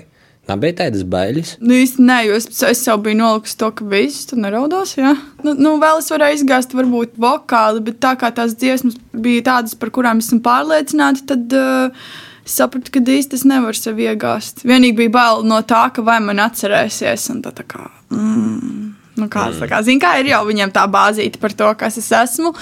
Nebija 0.43 0.75
tādas 0.81 1.05
bailes. 1.07 1.53
Nu, 1.63 1.71
īsti 1.79 2.03
nē, 2.03 2.17
jo 2.27 2.35
es, 2.35 2.49
es 2.67 2.81
jau 2.83 2.97
biju 2.99 3.15
nolikusi 3.15 3.55
to, 3.61 3.69
ka 3.77 3.85
viss 3.87 4.25
tur 4.27 4.41
neraudos. 4.43 4.97
Jā. 4.97 5.13
Nu, 5.45 5.53
nu, 5.55 5.77
vēl 5.79 6.01
es 6.01 6.11
varēju 6.11 6.41
izgāzt, 6.41 6.75
varbūt 6.75 7.15
vokāli, 7.23 7.79
bet 7.85 8.01
tā 8.03 8.11
kā 8.19 8.27
tās 8.35 8.57
dziesmas 8.59 8.97
bija 9.15 9.45
tādas, 9.47 9.77
par 9.79 9.93
kurām 9.95 10.19
esmu 10.19 10.41
pārliecināta, 10.43 11.23
tad 11.31 11.55
uh, 11.55 12.09
es 12.43 12.57
sapratu, 12.59 12.91
ka 12.91 12.99
īsti 13.15 13.39
es 13.39 13.45
nevaru 13.47 13.79
sev 13.79 14.03
iegāzt. 14.03 14.65
Vienīgi 14.67 14.99
bija 15.05 15.13
bail 15.15 15.47
no 15.47 15.61
tā, 15.63 15.85
ka 15.95 16.03
vai 16.03 16.19
man 16.25 16.43
atcerēsies. 16.43 17.29
un 17.31 17.39
Tā, 17.45 17.55
tā 17.55 17.63
kā, 17.63 17.87
mm, 18.11 18.83
nu, 19.19 19.27
kāds, 19.31 19.59
tā 19.61 19.67
kā, 19.69 19.81
zin, 19.85 19.99
kā 20.01 20.15
ir 20.21 20.31
jau 20.31 20.41
viņiem 20.47 20.71
tā 20.73 20.83
bāzīte 20.91 21.39
par 21.41 21.53
to, 21.53 21.67
kas 21.79 21.97
es 22.01 22.09
esmu. 22.11 22.53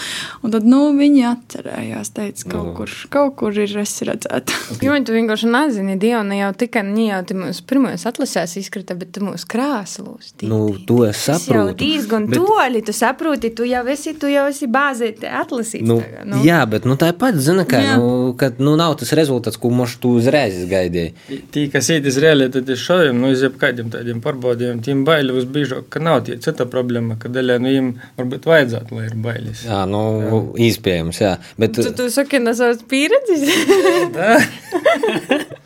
Un 0.43 0.51
tad 0.51 0.65
nu, 0.67 0.81
viņi 0.97 1.23
atcerējās, 1.31 2.11
teica, 2.15 2.47
kaut, 2.51 2.65
Nu. 2.67 2.73
kur, 2.77 2.89
kaut 3.13 3.35
kur 3.39 3.57
ir 3.57 3.77
es 3.81 3.93
redzēta. 4.07 4.53
Jo 4.85 4.97
tu 5.05 5.13
vienkārši 5.15 5.47
nezini, 5.51 5.97
Diana 6.01 6.35
jau 6.37 6.51
tikai 6.57 6.83
ne 6.87 7.07
jau 7.09 7.21
te 7.27 7.35
mūsu 7.37 7.63
pirmajos 7.69 8.05
atlasēs 8.09 8.57
izkrita, 8.61 8.95
bet 8.97 9.11
tu 9.15 9.21
mūsu 9.25 9.47
krāslos. 9.51 10.31
Nu, 10.41 10.59
to 10.87 11.03
es 11.07 11.25
Tas 11.25 11.45
jau 11.47 11.67
saprotu. 11.67 11.77
diezgan 11.81 12.27
bet- 12.29 12.39
toļi, 12.41 12.83
tu 12.87 12.93
saproti, 12.95 13.51
tu 13.55 13.63
jau 13.69 13.83
esi, 13.93 14.13
tu 14.19 14.27
jau 14.31 14.47
esi 14.49 14.67
bāzēti 14.71 15.29
atlasīts. 15.29 15.85
Nu, 15.87 15.99
tagad, 16.01 16.27
nu. 16.33 16.41
Jā, 16.45 16.61
bet 16.69 16.85
nu, 16.89 16.95
tāpat, 16.99 17.37
zina, 17.41 17.65
ka 17.69 17.77
Jā. 17.81 17.95
nu, 18.01 18.33
kad, 18.37 18.59
nu, 18.59 18.75
nav 18.79 18.95
tas 18.99 19.11
rezultāts, 19.17 19.59
ko 19.61 19.69
mums 19.73 19.95
tu 20.01 20.15
uzreiz 20.19 20.59
gaidīji. 20.71 21.13
Tī, 21.53 21.67
kas 21.71 21.89
iet 21.93 22.05
uz 22.09 22.17
realitāti 22.21 22.75
šoviem, 22.79 23.17
nu, 23.21 23.31
iz 23.35 23.43
jebkādiem 23.45 23.91
tādiem 23.93 24.21
pārbaudījumiem, 24.23 24.81
tiem 24.85 25.03
baili 25.07 25.35
visbiežāk, 25.37 25.87
ka 25.93 25.99
nav 26.03 26.23
tie 26.25 26.37
cita 26.43 26.67
problēma, 26.69 27.17
ka 27.21 27.31
daļai, 27.31 27.57
nu, 27.61 27.71
viņiem 27.71 27.89
varbūt 28.19 28.47
vajadzētu, 28.49 28.97
lai 28.97 29.07
ir 29.09 29.15
bailes. 29.23 29.63
Jā, 29.67 29.81
nu, 29.89 30.03
iespējams, 30.67 31.21
jā. 31.23 31.33
Bet, 31.61 31.79
Tu, 31.79 31.93
tu 31.97 32.09
saki, 32.13 32.41
no 32.43 32.53
savas 32.57 32.83
pieredzes. 32.91 33.47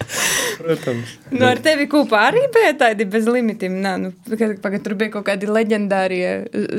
Protams. 0.55 1.15
nu, 1.31 1.41
ar 1.47 1.59
tevi 1.63 1.87
kopā 1.91 2.21
arī 2.29 2.45
bija 2.53 2.71
tādi 2.79 3.05
bez 3.11 3.27
limitiem. 3.27 3.75
Nā, 3.83 3.95
nu, 3.99 4.11
pagad, 4.63 4.81
tur 4.85 4.95
bija 4.99 5.11
kaut 5.17 5.25
kādi 5.27 5.49
leģendārie 5.49 6.29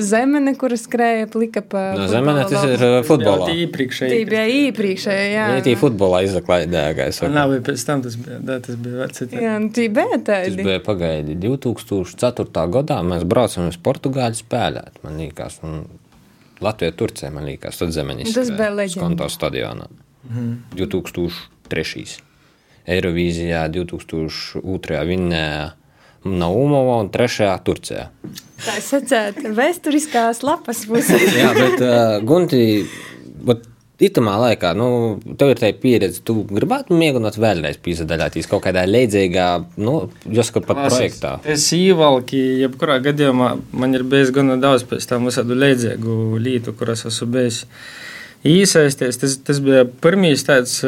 zemene, 0.03 0.55
kuras 0.59 0.87
skrēja 0.87 1.29
plika 1.33 1.63
pa. 1.63 1.83
no 1.99 2.07
futbola 2.07 2.13
zemene 2.13 2.47
tas 2.49 2.65
ir 2.71 2.85
uh, 2.87 2.97
futbolā. 3.07 3.49
Tī 3.51 4.23
bija 4.31 4.47
iepriekšējā, 4.71 5.27
jā. 5.35 5.47
Viņi 5.53 5.67
tī 5.69 5.77
futbolā 5.81 6.23
es 6.27 6.35
saku. 7.21 7.33
Nav, 7.35 7.53
pēc 7.67 7.85
tam 7.89 8.05
tas 8.07 8.17
bija, 8.21 8.41
da, 8.41 8.59
tas 8.65 8.81
bija 8.81 9.03
veci. 9.05 9.29
Jā, 9.45 9.57
nu, 9.63 9.71
tī 9.77 9.89
bija 9.93 10.17
Tas 10.17 10.27
tādi. 10.49 10.65
bija 10.65 10.81
pagaidi 10.87 11.37
2004. 11.45 12.67
gadā. 12.79 13.01
Mēs 13.07 13.27
braucam 13.29 13.69
uz 13.71 13.79
Portugāli 13.79 14.39
spēlēt. 14.39 15.03
Man 15.05 15.21
liekas, 15.21 15.61
un 15.67 15.85
Latvijā, 16.65 16.95
Turcijā, 16.97 17.31
man 17.35 17.45
liekas, 17.49 17.77
tad 17.83 17.93
zemenis. 17.93 18.33
Tas 18.37 18.49
bija 18.55 18.71
leģenda. 18.73 19.01
Skonto 19.03 19.29
stadionā. 19.33 19.91
Mhm. 20.27 20.55
2003. 20.79 22.26
Eirovīzijā 22.87 23.67
2002. 23.75 25.03
vinnēja 25.09 25.73
Naumova 26.27 27.01
un 27.03 27.11
3. 27.15 27.49
Turcijā. 27.67 28.09
Tā 28.65 28.77
ir 28.79 28.83
secēta 28.83 29.55
vēsturiskās 29.55 30.43
lapas 30.47 30.85
pusē. 30.89 31.19
Jā, 31.41 31.53
bet 31.55 31.83
uh, 31.83 32.17
Gunti, 32.27 32.61
bet 33.47 33.67
itamā 34.03 34.37
laikā, 34.43 34.73
nu, 34.77 34.89
tev 35.39 35.55
ir 35.55 35.61
tā 35.61 35.71
pieredze, 35.81 36.21
tu 36.27 36.41
gribētu 36.51 36.97
mēģināt 36.99 37.39
vēlreiz 37.41 37.79
pīzadaļāties 37.85 38.49
kaut 38.51 38.65
kādā 38.67 38.85
līdzīgā, 38.89 39.49
nu, 39.81 39.95
jāsaka 40.27 40.65
pat 40.67 40.83
projektā. 40.87 41.37
Es 41.49 41.69
ievalki, 41.77 42.41
jebkurā 42.65 42.99
gadījumā 43.07 43.53
man 43.73 43.97
ir 43.97 44.05
bijis 44.09 44.35
gana 44.37 44.59
daudz 44.61 44.85
pēc 44.89 45.07
tam 45.09 45.31
visādu 45.31 45.57
līdzīgu 45.59 46.41
lietu, 46.43 46.75
kuras 46.77 47.07
esmu 47.09 47.31
bijis 47.39 47.63
iesaisties. 48.47 49.23
Tas, 49.23 49.39
tas 49.47 49.63
bija 49.65 49.87
pirmīs 50.05 50.45
tāds 50.49 50.83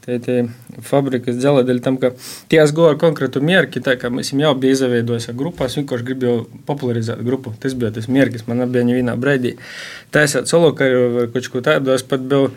Tie, 0.00 0.16
tie 0.16 0.46
fabrikas 0.80 1.36
dzelā 1.36 1.60
dēļ 1.68 1.80
tam, 1.84 1.98
ka 2.00 2.14
tie 2.48 2.62
es 2.62 2.70
goju 2.72 2.94
ar 2.94 3.00
konkrētu 3.00 3.42
mierki, 3.44 3.82
tā 3.84 3.98
kā 4.00 4.08
mēs 4.08 4.32
jau 4.32 4.52
bija 4.56 4.76
izveidojusi 4.78 5.34
grupās, 5.36 5.76
vienkārši 5.76 6.06
gribēju 6.08 6.62
popularizēt 6.68 7.20
grupu. 7.26 7.52
Tas 7.60 7.76
bija 7.76 7.92
tas 7.92 8.08
mierkis, 8.08 8.46
man 8.48 8.64
bija 8.72 8.86
vienā 8.88 9.18
brīdī. 9.20 9.58
Taisāt 10.14 10.48
solo 10.48 10.72
karjeru 10.78 11.10
vai 11.18 11.26
kaut 11.34 11.50
ko 11.52 11.60
tādu, 11.66 11.92
es 11.92 12.06
pat 12.08 12.24
biju, 12.32 12.48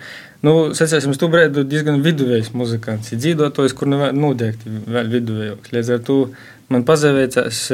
nu, 0.47 0.55
sacēsim, 0.77 1.17
tu 1.19 1.27
brīdi 1.33 1.65
diezgan 1.67 1.99
viduvējs 2.05 2.53
muzikants, 2.55 3.11
dzīvotojs, 3.11 3.75
kur 3.75 3.91
nav 3.91 4.05
noteikti 4.15 4.71
vēl 4.87 5.11
viduvējos. 5.11 5.73
Līdz 5.75 5.93
ar 5.97 6.05
to 6.07 6.19
man 6.71 6.87
pazaveicās, 6.87 7.65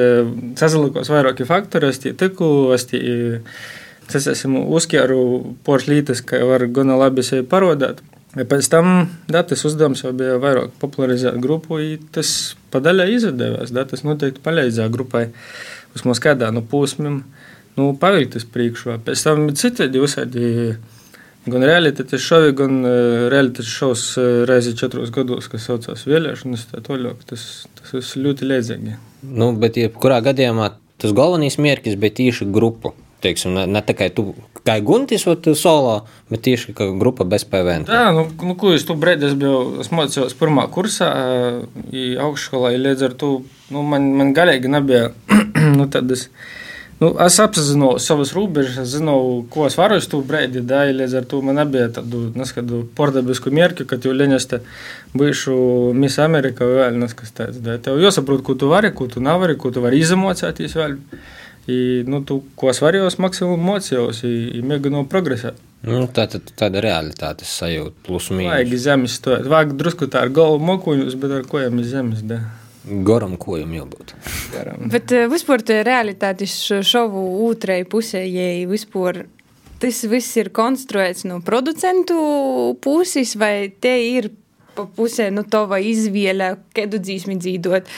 sazalikos 0.58 1.14
vairāki 1.14 1.46
faktori, 1.46 1.94
es 1.94 2.02
tie 2.02 2.18
tiku, 2.18 2.72
es 2.74 2.90
tie, 2.90 3.44
sacēsim, 4.10 4.58
uzķēru 4.66 5.20
poršlītes, 5.68 6.26
ka 6.26 6.42
var 6.50 6.66
gana 6.74 6.98
labi 6.98 7.22
sevi 7.22 7.46
parodēt. 8.34 8.50
Pēc 8.50 8.70
tam 8.70 9.10
datas 9.28 9.66
uzdevums 9.66 10.04
jau 10.04 10.14
bija 10.14 10.38
vairāk 10.40 10.72
popularizēt 10.80 11.40
grupu, 11.42 11.80
tas 12.12 12.56
padaļā 12.72 13.10
izdevās. 13.10 13.72
Datas 13.72 14.04
noteikti 14.04 14.42
palīdzēja 14.44 14.90
grupai 14.90 15.30
uz 15.96 16.06
mums 16.06 16.20
kādā 16.20 16.52
no 16.52 16.62
posmiem 16.62 17.24
nu, 17.78 17.96
pavilkt 17.98 18.36
uz 18.36 18.46
priekšu. 18.46 19.00
Pēc 19.06 19.24
tam 19.24 19.50
citādi 19.54 20.00
uzsādi. 20.00 20.78
Gan 21.50 21.64
realitātes 21.64 22.22
šovi, 22.22 22.52
gan 22.54 22.84
realitātes 23.32 23.66
šovs 23.72 24.18
reizi 24.46 24.76
četros 24.78 25.10
gados, 25.10 25.48
kas 25.48 25.64
saucās 25.66 26.04
vēlēšanas, 26.06 26.68
tā 26.70 26.82
toļāk, 26.84 27.24
tas, 27.26 27.66
tas 27.80 27.94
ir 27.96 28.26
ļoti 28.26 28.46
leidzīgi. 28.46 28.98
Nu, 29.24 29.54
bet 29.58 29.80
jebkurā 29.80 30.20
gadījumā 30.22 30.74
tas 31.00 31.16
galvenais 31.16 31.56
mērķis 31.58 31.96
bija 31.98 32.18
tieši 32.20 32.50
grupu 32.54 32.92
teiksim, 33.22 33.54
ne, 33.58 33.66
ne 33.68 33.82
tikai 33.86 34.10
tu, 34.16 34.32
kā 34.68 34.78
Guntis, 34.86 35.26
solo, 35.60 35.96
bet 36.32 36.44
tieši 36.46 36.76
kā 36.78 36.90
grupa 37.00 37.26
bez 37.28 37.46
PVN. 37.50 37.88
Jā, 37.90 38.10
nu, 38.16 38.28
nu 38.46 38.56
ko 38.60 38.74
es 38.76 38.86
tu 38.88 38.96
brīdi, 39.00 39.30
es 39.30 39.36
biju, 39.40 39.82
es 39.84 39.92
mocījos 39.94 40.38
pirmā 40.40 40.68
kursā, 40.74 41.10
augšskolā, 42.26 42.76
līdz 42.80 43.10
ar 43.10 43.20
to, 43.20 43.36
nu, 43.74 43.84
man, 43.84 44.10
man 44.20 44.34
galīgi 44.38 44.72
nebija, 44.72 45.12
nu, 45.80 45.88
tādas, 45.92 46.28
nu, 47.02 47.12
es 47.26 47.40
apzinos 47.44 48.06
savas 48.08 48.34
robežas, 48.38 48.78
es 48.84 48.94
zinu, 48.98 49.16
ko 49.52 49.66
es 49.70 49.78
varu 49.80 50.00
uz 50.00 50.08
to 50.12 50.22
brīdi, 50.26 50.64
da, 50.68 50.86
līdz 50.94 51.18
ar 51.22 51.28
to 51.32 51.42
man 51.46 51.60
nebija 51.62 51.90
tādu, 52.00 52.28
neskatu, 52.40 52.86
pordabisku 53.00 53.54
mierķu, 53.56 53.88
ka 53.90 54.00
tu 54.02 54.14
leņaste 54.16 54.62
bijušu 55.18 55.58
Miss 55.98 56.22
Amerika 56.24 56.68
vēl, 56.68 57.00
neskas 57.02 57.36
tāds, 57.36 57.60
da, 57.66 57.80
tev 57.84 58.00
jāsaprot, 58.04 58.46
ko 58.46 58.56
tu 58.60 58.72
vari, 58.72 58.94
ko 58.96 59.10
tu 59.12 59.24
nevari, 59.24 59.58
ko 59.60 59.74
tu 59.74 59.84
vari 59.84 60.02
izemocēties 60.04 60.80
vēl. 60.80 60.98
I, 61.70 61.80
nu, 62.10 62.24
tu, 62.26 62.42
ko 62.58 62.72
es 62.72 62.82
varu, 62.82 63.06
es 63.06 63.20
maksimum 63.22 63.62
mocījos, 63.62 64.24
un 64.26 64.70
mēģināju 64.72 65.10
progresēt. 65.12 65.60
Nu, 65.86 66.02
tā 66.12 66.26
ir 66.28 66.34
tā, 66.34 66.56
tāda 66.60 66.82
realitātes 66.84 67.52
sajūta, 67.62 67.96
plus 68.08 68.32
mīnus. 68.34 68.52
Vajag 68.52 68.74
zemes 68.84 69.20
stāvēt. 69.20 69.48
Vajag 69.52 69.76
drusku 69.80 70.10
tā 70.12 70.26
ar 70.26 70.34
galvu 70.36 70.60
mokuņus, 70.68 71.16
bet 71.22 71.36
ar 71.38 71.46
kojām 71.48 71.80
ir 71.80 71.88
zemes. 71.88 72.24
Da. 72.28 72.42
Goram 73.08 73.38
kojam 73.40 73.72
jābūt. 73.78 74.16
Garam. 74.56 74.90
Bet 74.92 75.14
uh, 75.16 75.28
vispār 75.32 75.64
tā 75.64 75.80
realitātes 75.88 76.56
šovu 76.68 77.24
otrai 77.48 77.84
pusē, 77.88 78.26
ja 78.28 78.50
vispār 78.68 79.24
tas 79.80 80.02
viss 80.12 80.36
ir 80.40 80.52
konstruēts 80.56 81.24
no 81.30 81.40
producentu 81.46 82.20
puses, 82.84 83.38
vai 83.40 83.70
te 83.80 83.96
ir 84.10 84.32
pa 84.80 84.88
pusē, 84.98 85.30
nu, 85.36 85.44
tava 85.48 85.80
izvēle, 85.84 86.54
kādu 86.76 87.02
dzīsmi 87.04 87.38
dzīvot. 87.40 87.92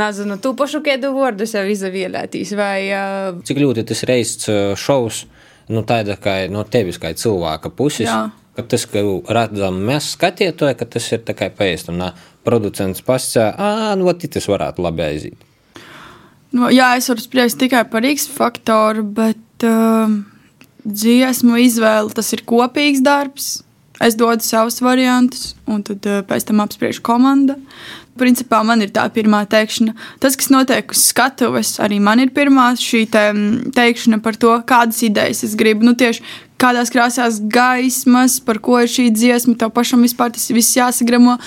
Nezinu, 0.00 0.38
tu 0.42 0.54
pašu 0.58 0.82
kādu 0.84 1.14
vārdu 1.16 1.48
sev 1.48 1.70
izvēlētīs, 1.72 2.54
vai... 2.58 2.78
Uh... 2.90 3.40
Cik 3.46 3.62
ļoti 3.62 3.86
tas 3.90 4.04
reizes 4.10 4.78
šovs, 4.80 5.24
nu, 5.72 5.84
tāda 5.86 6.18
kā 6.20 6.42
no 6.52 6.66
tevis 6.68 7.00
kā 7.00 7.14
cilvēka 7.16 7.72
puses, 7.74 8.10
Jā. 8.10 8.28
ka 8.58 8.66
tas, 8.74 8.84
ka 8.90 9.02
redzam 9.38 9.80
mēs 9.86 10.12
skatītāji, 10.18 10.78
ka 10.80 10.90
tas 10.96 11.10
ir 11.14 11.24
tā 11.24 11.36
kā 11.38 11.50
pēc 11.54 11.88
tam, 11.88 12.04
producents 12.44 13.02
pasakā, 13.04 13.50
ā, 13.56 13.96
nu, 13.98 14.12
tas 14.12 14.50
varētu 14.50 14.84
labi 14.84 15.06
aiziet. 15.08 15.50
Nu, 16.54 16.68
jā, 16.70 16.92
es 16.98 17.10
varu 17.10 17.22
spriest 17.24 17.58
tikai 17.58 17.82
par 17.90 18.04
X 18.06 18.28
faktoru, 18.30 19.02
bet 19.16 19.66
uh, 19.66 20.12
dziesmu 20.86 21.58
izvēle 21.64 22.14
tas 22.14 22.30
ir 22.36 22.44
kopīgs 22.46 23.02
darbs. 23.02 23.63
Es 24.02 24.16
dodu 24.18 24.42
savus 24.42 24.80
variantus, 24.82 25.52
un 25.70 25.82
tad 25.86 26.06
uh, 26.10 26.22
pēc 26.26 26.48
tam 26.48 26.62
apspriež 26.64 26.98
komanda. 27.04 27.54
Principā 28.18 28.60
man 28.66 28.82
ir 28.82 28.90
tā 28.94 29.04
pirmā 29.10 29.42
teikšana. 29.50 29.94
Tas, 30.22 30.36
kas 30.38 30.50
notiek 30.50 30.90
uz 30.94 31.02
skatuves, 31.10 31.76
arī 31.82 32.00
man 32.02 32.22
ir 32.22 32.30
pirmā 32.34 32.72
šī 32.78 33.04
te, 33.10 33.22
mm, 33.30 33.72
teikšana 33.74 34.20
par 34.22 34.38
to, 34.38 34.54
kādas 34.66 35.00
idejas 35.06 35.42
es 35.46 35.54
gribu. 35.58 35.86
Nu, 35.86 35.94
tieši 35.98 36.22
kādās 36.62 36.92
krāsās 36.94 37.40
gaismas, 37.50 38.38
par 38.42 38.60
ko 38.62 38.78
ir 38.82 38.90
šī 38.90 39.08
dziesma, 39.14 39.56
tev 39.58 39.74
pašam 39.74 40.02
vispār 40.06 40.32
tas 40.34 40.46
viss 40.54 40.76
jāsagramo. 40.78 41.38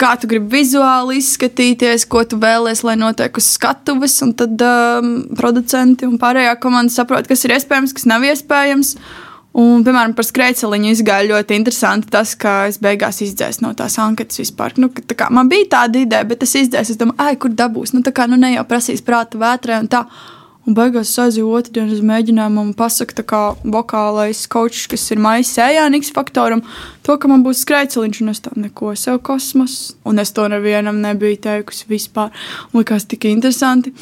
Kā 0.00 0.14
tu 0.18 0.30
gribi 0.30 0.60
vizuāli 0.60 1.18
izskatīties, 1.20 2.06
ko 2.10 2.22
tu 2.24 2.38
vēlēsies, 2.40 2.86
lai 2.88 2.96
notiek 2.98 3.36
uz 3.36 3.50
skatuves, 3.54 4.14
un 4.24 4.32
tad 4.34 4.62
um, 4.64 5.10
producenti 5.36 6.08
un 6.08 6.16
pārējā 6.22 6.54
komanda 6.62 6.94
saprot, 6.94 7.28
kas 7.28 7.44
ir 7.44 7.58
iespējams, 7.58 7.94
kas 7.96 8.08
nav 8.08 8.24
iespējams. 8.30 8.94
Un, 9.50 9.82
piemēram, 9.82 10.12
par 10.14 10.26
skrejceliņu 10.28 10.92
izgāja 10.94 11.26
ļoti 11.32 11.56
interesanti 11.58 12.10
tas, 12.14 12.36
ka 12.38 12.68
es 12.70 12.76
beigās 12.82 13.18
izdzēsu 13.24 13.64
no 13.64 13.72
tās 13.74 13.96
anketas 13.98 14.38
vispār. 14.38 14.76
Nu, 14.78 14.92
kā, 14.94 15.26
man 15.34 15.50
bija 15.50 15.66
tāda 15.72 16.04
ideja, 16.04 16.26
bet 16.28 16.44
es 16.46 16.54
izdzēsu, 16.60 16.94
es 16.94 17.00
domāju, 17.00 17.18
ah, 17.18 17.32
kur 17.34 17.50
dabūs. 17.58 17.90
Nu, 17.96 18.04
tā 18.06 18.14
kā 18.14 18.28
nu, 18.30 18.38
ne 18.38 18.52
jau 18.54 18.62
prasīs 18.70 19.02
prāta 19.02 19.40
vētrē 19.40 19.80
un 19.82 19.90
tā. 19.90 20.04
Un 20.68 20.76
beigās 20.76 21.08
es 21.08 21.18
aizjūtu 21.18 21.56
otru 21.56 21.72
dienu 21.74 21.96
uz 21.96 22.02
mēģinājumu 22.04 22.62
un 22.62 22.72
pasaku, 22.78 23.24
kā 23.26 23.42
vokālais 23.64 24.44
kočs, 24.52 24.84
kas 24.92 25.08
ir 25.10 25.18
maisa 25.24 25.56
sējā, 25.56 25.86
Niks 25.90 26.12
faktoram, 26.14 26.60
to, 27.02 27.16
ka 27.18 27.30
man 27.32 27.42
būs 27.42 27.64
skrejceliņš, 27.64 28.20
un 28.22 28.30
es 28.30 28.44
tam 28.44 28.60
neko 28.60 28.92
sev 28.94 29.18
kosmos. 29.26 29.96
Un 30.06 30.22
es 30.22 30.30
to 30.36 30.44
nevienam 30.52 31.00
nebiju 31.02 31.40
teikusi 31.48 31.88
vispār. 31.90 32.30
Un 32.70 32.84
likās 32.84 33.08
tik 33.08 33.26
interesanti. 33.32 33.96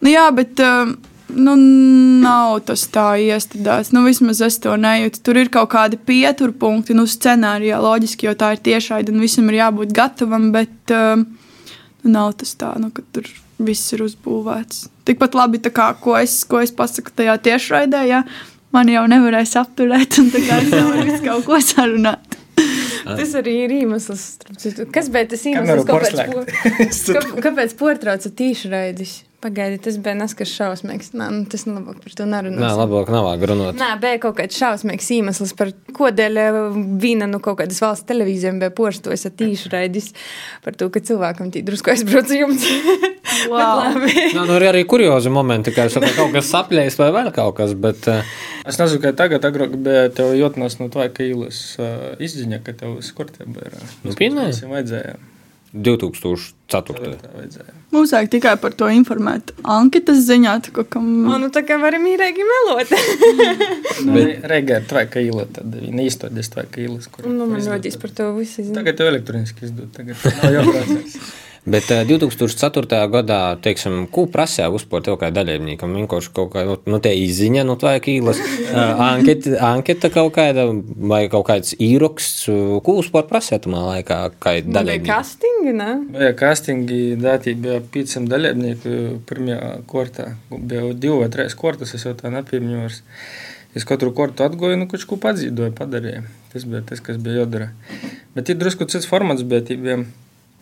Nu, 0.00 0.14
jā, 0.14 0.30
bet. 0.32 0.62
Uh, 0.62 0.94
nu, 1.36 1.54
nav 2.24 2.60
tas 2.68 2.86
tā 2.94 3.14
iestrādāts. 3.20 3.92
Nu, 3.94 4.02
vismaz 4.06 4.40
es 4.46 4.58
to 4.62 4.74
nejūtu. 4.80 5.20
Tur 5.26 5.40
ir 5.42 5.50
kaut 5.54 5.70
kādi 5.74 5.98
pieturpunkti, 5.98 6.96
nu, 6.96 7.06
scenārijā 7.10 7.78
loģiski, 7.82 8.28
jo 8.28 8.34
tā 8.38 8.52
ir 8.56 8.62
tiešraide 8.64 9.12
un 9.14 9.22
visam 9.24 9.48
ir 9.52 9.60
jābūt 9.62 9.94
gatavam, 9.96 10.50
bet 10.54 10.94
um, 10.94 11.26
nu, 12.04 12.12
nav 12.16 12.34
tas 12.40 12.54
tā, 12.60 12.72
nu, 12.80 12.90
ka 12.94 13.04
tur 13.14 13.28
viss 13.64 13.92
ir 13.94 14.02
uzbūvēts. 14.06 14.86
Tikpat 15.08 15.36
labi, 15.38 15.60
kā, 15.70 15.92
ko, 16.00 16.16
es, 16.18 16.40
ko 16.48 16.60
es 16.64 16.72
pasaku 16.74 17.12
tajā 17.14 17.36
tiešraidē, 17.48 18.00
ja 18.10 18.22
man 18.74 18.88
jau 18.90 19.04
nevarēs 19.10 19.52
apturēt, 19.60 20.18
un 20.22 20.32
tā 20.34 20.40
kā 20.46 20.58
es 20.64 20.72
nevaru 20.72 21.18
kaut 21.24 21.44
ko 21.46 21.60
sarunāt. 21.62 22.40
Tas 23.04 23.34
arī 23.36 23.52
ir 23.66 23.72
iemesls. 23.82 24.22
Kas 24.94 25.08
bija 25.12 25.26
tas 25.34 25.42
iemesls, 25.50 25.84
kāpēc, 25.88 26.20
po- 26.30 26.44
kā- 27.18 27.42
kāpēc 27.48 27.74
portrauca 27.78 28.30
tīšraidis? 28.38 29.16
Pagaidi, 29.44 29.76
tas 29.84 29.98
bija 30.00 30.14
neskas 30.16 30.48
šausmīgs. 30.56 31.10
Nā, 31.20 31.28
nu, 31.28 31.42
tas 31.50 31.66
nav 31.68 31.82
labāk 31.82 31.98
par 32.00 32.14
to 32.16 32.24
nerunāsim. 32.28 32.64
Nē, 32.64 32.70
labāk 32.80 33.10
nav 33.12 33.28
runāt. 33.50 33.76
Nē, 33.76 33.90
bija 34.00 34.20
kaut 34.22 34.38
kāds 34.38 34.56
šausmīgs 34.56 35.10
iemesls, 35.18 35.52
par 35.58 35.74
ko 35.92 36.08
dēļ 36.08 36.40
eh, 36.40 36.58
viena 37.02 37.28
no 37.28 37.42
kaut 37.44 37.58
kādas 37.60 37.82
valsts 37.84 38.08
televīzijām 38.08 38.62
bija 38.62 38.72
porstojas 38.72 39.26
ar 39.28 39.34
tīšraidis 39.36 40.14
par 40.64 40.78
to, 40.80 40.88
ka 40.94 41.04
cilvēkam 41.04 41.52
tī 41.52 41.60
drusku 41.66 41.92
aizbraucījums. 41.92 42.64
Wow. 43.50 43.84
Nā, 44.36 44.46
nu, 44.46 44.56
ir 44.56 44.68
arī 44.70 44.84
kuriozi 44.88 45.32
momenti, 45.32 45.74
kad 45.74 45.92
saka, 45.92 46.08
kaut 46.16 46.32
kas 46.32 46.48
sapļējis 46.48 46.96
vai 47.02 47.10
vēl 47.18 47.30
kaut 47.36 47.58
kas, 47.58 47.76
bet 47.76 48.08
uh, 48.08 48.24
Es 48.64 48.78
nezinu, 48.80 49.02
kā 49.02 49.12
tagad, 49.12 49.44
agrāk 49.44 49.74
bija 49.84 50.06
tev 50.16 50.32
jūtnes 50.38 50.78
no 50.80 50.88
tā, 50.92 51.10
ka 51.12 51.20
īlas 51.26 51.58
uh, 51.76 52.14
izziņa, 52.16 52.62
ka 52.64 52.72
tev 52.80 52.96
skurtībā 53.04 53.68
ir. 53.68 53.74
Nu, 54.06 54.16
pirmā? 54.16 54.48
Tas 54.48 54.64
vajadzēja. 54.64 55.18
2004. 55.74 57.16
Tā 57.20 57.30
vajadzēja. 57.34 57.72
Mums 57.94 58.10
vajag 58.14 58.30
tikai 58.32 58.54
par 58.62 58.74
to 58.78 58.88
informēt. 58.90 59.52
Anketas 59.70 60.22
ziņā, 60.26 60.54
tā 60.66 60.72
kā 60.74 60.84
kam. 60.96 61.06
O, 61.30 61.38
nu, 61.42 61.50
tā 61.54 61.62
kā 61.66 61.76
varam 61.82 62.06
īrēgi 62.10 62.46
melot. 62.48 62.90
Reigēt, 64.54 64.90
vai 64.94 65.04
ka 65.10 65.22
īla, 65.22 65.46
tad 65.54 65.74
viņa 65.78 66.06
īstoties, 66.08 66.50
vai 66.56 66.66
ka 66.70 66.82
īlas. 66.84 67.08
kur- 67.10 67.26
nu, 67.30 67.46
man 67.50 67.62
rodīs 67.62 67.98
par 68.00 68.10
to 68.14 68.30
visu. 68.38 68.62
zinu. 68.62 68.74
Tagad 68.80 69.02
jau 69.02 69.08
elektroniski 69.12 69.66
izdod, 69.68 69.90
tagad 69.96 70.16
nav 70.42 70.58
jāprocess. 70.58 71.18
Bet 71.64 71.88
uh, 71.88 72.02
2004. 72.04 72.98
gadā, 73.08 73.38
teiksim, 73.64 74.02
ko 74.12 74.26
prasīja 74.28 74.66
uzpār 74.74 75.00
tev 75.06 75.14
kā 75.20 75.30
dalībniekam? 75.32 75.94
Vienkārši 75.96 76.32
kaut 76.36 76.50
kā, 76.52 76.64
nu, 76.68 76.74
nu 76.92 76.98
te 77.00 77.12
izziņa, 77.16 77.62
nu, 77.64 77.78
tā 77.80 77.94
ir 77.96 78.08
īlas, 78.18 78.40
uh, 78.44 79.00
anketa, 79.06 79.54
anketa 79.70 80.10
kaut 80.12 80.34
kāda, 80.36 80.66
vai 81.08 81.22
kaut 81.32 81.46
kāds 81.48 81.72
īraksts, 81.80 82.50
uh, 82.52 82.74
ko 82.84 82.98
uzpār 83.00 83.24
prasīja 83.30 83.62
tamā 83.64 83.80
laikā, 83.86 84.18
kā 84.36 84.58
bija 84.58 84.74
dalībniekam? 84.76 85.08
castingi, 85.08 85.72
ne? 85.78 85.88
Bija 86.18 86.34
castingi, 86.42 87.00
dati 87.22 87.54
bija 87.56 87.78
500 87.96 88.28
dalībnieku 88.34 88.98
pirmajā 89.30 89.70
kortā. 89.88 90.28
Bija 90.52 90.90
divi 90.92 91.16
vai 91.22 91.30
trīs 91.32 91.56
kortas, 91.56 91.94
es 91.96 92.04
jau 92.04 92.12
tā 92.18 92.32
nepirmju 92.34 92.82
vairs. 92.82 93.00
Es 93.74 93.88
katru 93.88 94.12
kortu 94.14 94.44
atgoju, 94.44 94.76
nu, 94.78 94.86
kaut 94.90 95.02
ko 95.08 95.16
padzīdoju, 95.22 95.72
padarīju. 95.80 96.26
Tas 96.52 96.68
bija 96.68 96.84
tas, 96.86 97.00
kas 97.02 97.16
bija 97.18 97.40
jādara. 97.40 97.72
Bet 98.36 98.52
ir 98.52 98.60
drusku 98.60 98.86
cits 98.86 99.08
formāts, 99.10 99.42
bet 99.48 99.72
ir 99.72 99.80
bija. 99.80 99.98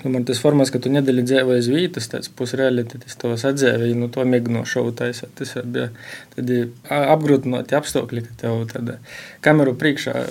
Nu, 0.02 0.10
man 0.10 0.26
tas 0.28 0.40
formāts, 0.42 0.72
ka 0.74 0.80
tu 0.82 0.90
nedēļi 0.92 1.26
dzīvoji 1.28 1.62
uz 1.62 1.68
vietas, 1.70 2.08
tāds 2.10 2.32
pusrealitātes, 2.38 3.18
to 3.20 3.34
sadzēvēji, 3.38 3.98
nu, 3.98 4.08
to 4.12 4.24
mēģināju 4.28 4.72
šovu 4.72 4.96
taisīt. 4.98 5.30
Tas 5.38 5.54
bija 5.62 5.90
tādi 6.34 6.64
apgrūtināti 6.90 7.78
apstākļi, 7.78 8.26
ka 8.26 8.40
tev 8.42 8.64
tāda 8.72 8.98
kameru 9.44 9.76
priekšā 9.78 10.26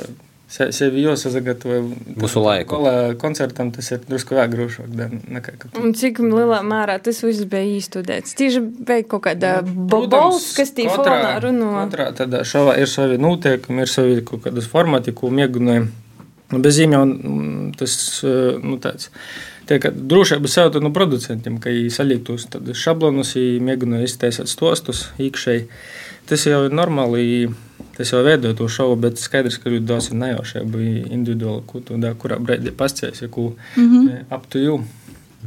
Se, 0.52 0.66
sevi 0.76 1.06
jāsagatavo 1.06 1.78
Visu 2.20 2.42
laiku. 2.44 2.82
Koncertam 3.22 3.70
tas 3.72 3.88
ir 3.94 4.02
drusku 4.04 4.36
vēl 4.36 4.50
grūšāk. 4.52 4.98
Un 5.80 5.94
cik 5.96 6.20
lielā 6.26 6.58
mērā 6.68 6.98
tas 7.04 7.22
viss 7.24 7.46
bija 7.48 7.70
īstudēts? 7.78 8.36
Tieši 8.36 8.60
bija 8.60 9.06
kaut 9.14 9.24
kāda 9.30 9.54
bobols, 9.64 10.50
kas 10.58 10.74
tī 10.76 10.90
fonā 10.92 11.38
runā. 11.46 11.86
Katrā 11.86 12.10
tādā 12.20 12.44
šovā 12.48 12.76
ir 12.84 12.92
savi 12.92 13.16
noteikumi, 13.24 13.86
ir 13.86 13.94
savi 13.94 14.20
kaut 14.28 14.44
kādas 14.50 14.68
formāti, 14.68 15.16
ko 15.16 15.32
mēģināja. 15.32 15.88
Bez 16.52 16.82
zīmēm 16.82 17.16
mm, 17.16 17.72
tas 17.80 17.96
eh, 18.28 18.60
nu, 18.60 18.76
tāds. 18.84 19.08
Tie, 19.72 19.78
ka 19.80 19.88
drošība 19.96 20.50
sev 20.52 20.74
no 20.84 20.90
producentiem, 20.92 21.56
ka 21.64 21.72
viņi 21.72 21.92
salītos 21.96 22.44
tādus 22.52 22.76
šablonus, 22.76 23.30
mēģina 23.64 24.02
iztaisīt 24.04 24.50
stostus 24.52 25.06
iekšēji. 25.16 25.62
Tas 26.28 26.44
jau 26.44 26.66
ir 26.66 26.76
normāli, 26.76 27.46
tas 27.96 28.12
jau 28.12 28.20
veido 28.26 28.52
to 28.60 28.68
šovu, 28.68 28.98
bet 29.06 29.22
skaidrs, 29.22 29.62
ka 29.64 29.72
ļoti 29.72 29.88
daudz 29.88 30.10
ir 30.12 30.20
nejaušība, 30.20 30.82
individuāli, 31.16 31.64
ko 31.72 31.80
tu 31.88 32.02
dā, 32.04 32.12
kurā 32.20 32.36
brīdī 32.44 32.76
pasties, 32.76 33.24
ja 33.24 33.32
ko 33.32 33.54
mm 33.78 33.88
-hmm. 33.88 34.26
ap 34.28 34.50
tu 34.52 34.60
jū. 34.60 34.76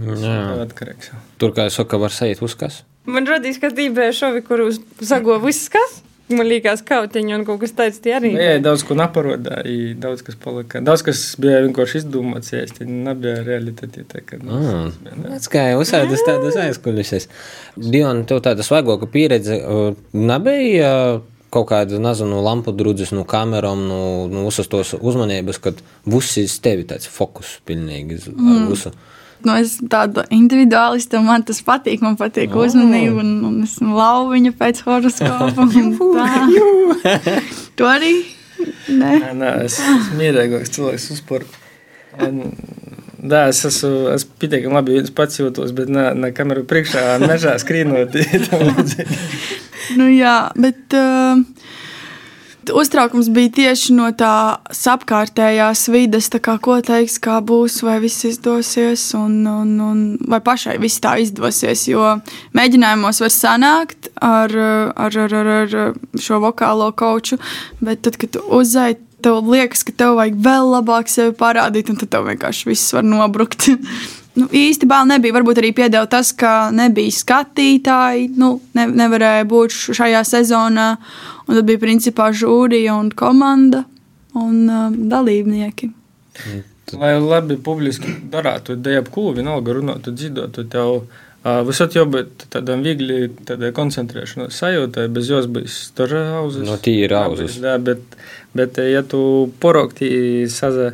Jā. 0.01 0.41
Atkarīgs 0.65 1.13
jau. 1.13 1.21
Tur, 1.39 1.53
kā 1.53 1.69
es 1.69 1.77
saku, 1.77 2.01
var 2.01 2.17
sajūt 2.17 2.43
uz 2.49 2.55
kas. 2.55 2.83
Man 3.05 3.29
radīs, 3.29 3.61
ka 3.61 3.69
tī 3.69 3.91
bija 3.93 4.13
šovi, 4.13 4.41
kur 4.41 4.65
uz 4.71 4.81
sago 5.03 5.37
viss 5.39 5.69
kas. 5.69 6.01
Man 6.33 6.47
liekas, 6.49 6.81
kautiņi 6.89 7.35
un 7.37 7.43
kaut 7.45 7.61
kas 7.61 7.75
tāds 7.77 7.99
tie 8.01 8.15
arī. 8.17 8.31
Jā, 8.41 8.57
daudz 8.65 8.81
ko 8.89 8.97
neparodīja, 8.97 9.93
daudz 10.01 10.23
kas 10.25 10.39
palika. 10.41 10.81
Daudz 10.85 11.03
kas 11.05 11.21
bija 11.41 11.59
vienkārši 11.67 12.01
izdomāts, 12.01 12.49
ja 12.55 12.63
tas 12.65 12.89
nebija 12.89 13.43
realitāte. 13.45 14.07
tā 14.09 14.23
kā, 14.25 14.39
nu, 14.41 14.57
Mm. 14.57 15.27
tas 15.29 15.49
kā 15.53 15.67
jau 15.71 15.83
uzsācis 15.83 16.25
tādas 16.25 16.57
aizkulisēs. 16.57 17.29
Diona, 17.77 18.25
tev 18.25 18.41
tāda 18.41 18.65
svaigoka 18.65 19.07
pieredze 19.07 19.61
nebija. 20.13 21.21
Kaut 21.55 21.69
kāda, 21.71 22.01
nezinu, 22.03 22.41
lampu 22.43 22.73
drudzes, 22.75 23.13
no 23.13 23.23
kamerām, 23.25 23.85
no, 23.87 24.27
no 24.27 24.49
visas 24.49 24.67
tos 24.67 24.95
uzmanības, 24.99 25.61
kad 25.63 25.75
viss 26.05 26.37
ir 26.41 26.49
tevi 26.65 26.83
tāds 26.83 27.07
fokus 27.07 27.61
pilnīgi 27.65 28.17
uz 28.17 28.27
mm. 28.33 28.65
visu. 28.73 28.91
Nu, 29.45 29.57
es 29.61 29.75
esmu 29.75 29.89
tāda 29.93 30.25
individuālista, 30.35 31.21
un 31.21 31.29
man 31.29 31.45
tas 31.47 31.61
patīk. 31.65 32.03
Man 32.05 32.17
patīk 32.21 32.55
oh. 32.55 32.65
uzmanība, 32.67 33.21
un, 33.23 33.35
un 33.49 33.59
esmu 33.67 33.97
lauviņa 33.97 34.55
pēc 34.61 34.85
horoskopa. 34.87 35.69
Tu 37.79 37.91
arī? 37.91 38.15
Nē. 38.89 39.13
Nē, 39.37 39.53
es 39.67 39.81
esmu 39.83 40.21
mierīgāks 40.21 40.73
cilvēks 40.77 41.11
uz 41.15 41.21
sporta. 41.21 41.63
Un, 42.25 42.43
Jā, 43.25 43.47
es 43.49 43.63
esmu 43.65 44.11
es 44.13 44.27
pietiekami 44.29 44.77
labi 44.77 44.99
pats 45.17 45.39
jūtos, 45.39 45.71
bet 45.77 45.89
ne, 45.89 46.11
ne 46.19 46.29
kameru 46.37 46.67
priekšā, 46.69 47.17
mežā 47.25 47.55
skrīnot. 47.63 48.19
Nu, 49.99 50.07
jā, 50.09 50.49
bet 50.57 50.95
uh, 50.97 51.41
uztraukums 52.71 53.29
bija 53.35 53.51
tieši 53.59 53.95
no 53.97 54.09
tās 54.17 54.83
apkārtējās 54.91 55.87
vides, 55.93 56.31
tā 56.33 56.41
kā 56.45 56.57
ko 56.63 56.79
teiks, 56.85 57.19
kā 57.23 57.41
būs, 57.45 57.81
vai 57.87 57.99
viss 58.03 58.27
izdosies, 58.29 59.07
un, 59.19 59.41
un, 59.49 59.73
un 59.83 60.03
vai 60.31 60.41
pašai 60.45 60.77
viss 60.83 61.03
tā 61.03 61.17
izdosies. 61.23 61.87
Jo 61.91 62.17
mēģinājumos 62.57 63.23
var 63.25 63.35
sanākt 63.35 64.11
ar, 64.21 64.55
ar, 64.95 65.19
ar, 65.27 65.39
ar, 65.41 65.53
ar 65.65 66.21
šo 66.21 66.41
vokālo 66.45 66.91
koču, 66.97 67.41
bet 67.85 68.05
tad, 68.07 68.21
kad 68.23 68.39
uzzēji, 68.45 69.01
tev 69.25 69.49
liekas, 69.49 69.87
ka 69.87 69.95
tev 69.97 70.19
vajag 70.19 70.37
vēl 70.45 70.75
labāk 70.77 71.09
sevi 71.09 71.35
parādīt, 71.39 71.91
un 71.91 72.01
tad 72.01 72.13
tev 72.13 72.29
vienkārši 72.29 72.71
viss 72.71 72.95
var 72.97 73.07
nobrukt. 73.09 73.71
Nu, 74.35 74.49
īstenībā 74.51 75.05
nebija. 75.07 75.35
Varbūt 75.37 75.61
arī 75.61 75.69
piedeva 75.77 76.09
tas, 76.11 76.33
ka 76.35 76.73
nebija 76.75 77.15
skatītāji, 77.15 78.33
nu, 78.35 78.57
ne, 78.75 78.89
nevarēja 78.91 79.45
būt 79.47 79.77
šajā 79.95 80.25
sezonā. 80.27 80.89
Un 81.45 81.59
tad 81.59 81.67
bija 81.69 81.83
principā 81.83 82.31
žūrija 82.33 82.95
un 82.97 83.11
komanda 83.13 83.85
un 84.35 84.65
um, 84.69 84.97
dalībnieki. 85.11 85.91
Lai 86.95 87.13
labi 87.19 87.57
publiski 87.63 88.13
darātu, 88.31 88.77
da 88.77 88.99
jebko, 88.99 89.31
vienalga 89.37 89.75
runātu, 89.77 90.13
dziedātu, 90.15 90.67
tev 90.71 90.91
uh, 90.97 91.61
visot 91.67 91.95
jābūt 91.97 92.49
tādam 92.53 92.85
viegli 92.85 93.29
tādai 93.49 93.73
koncentrēšanās 93.77 94.59
sajūtai, 94.61 95.07
bez 95.15 95.31
jos 95.31 95.49
būs 95.51 95.79
tur 95.97 96.17
auzas. 96.21 96.65
No 96.67 96.77
tīri 96.83 97.17
auzas. 97.19 97.59
Jā, 97.63 97.77
bet, 97.83 98.19
bet 98.57 98.81
ja 98.85 99.05
tu 99.07 99.23
porokti 99.63 100.11
saza, 100.53 100.93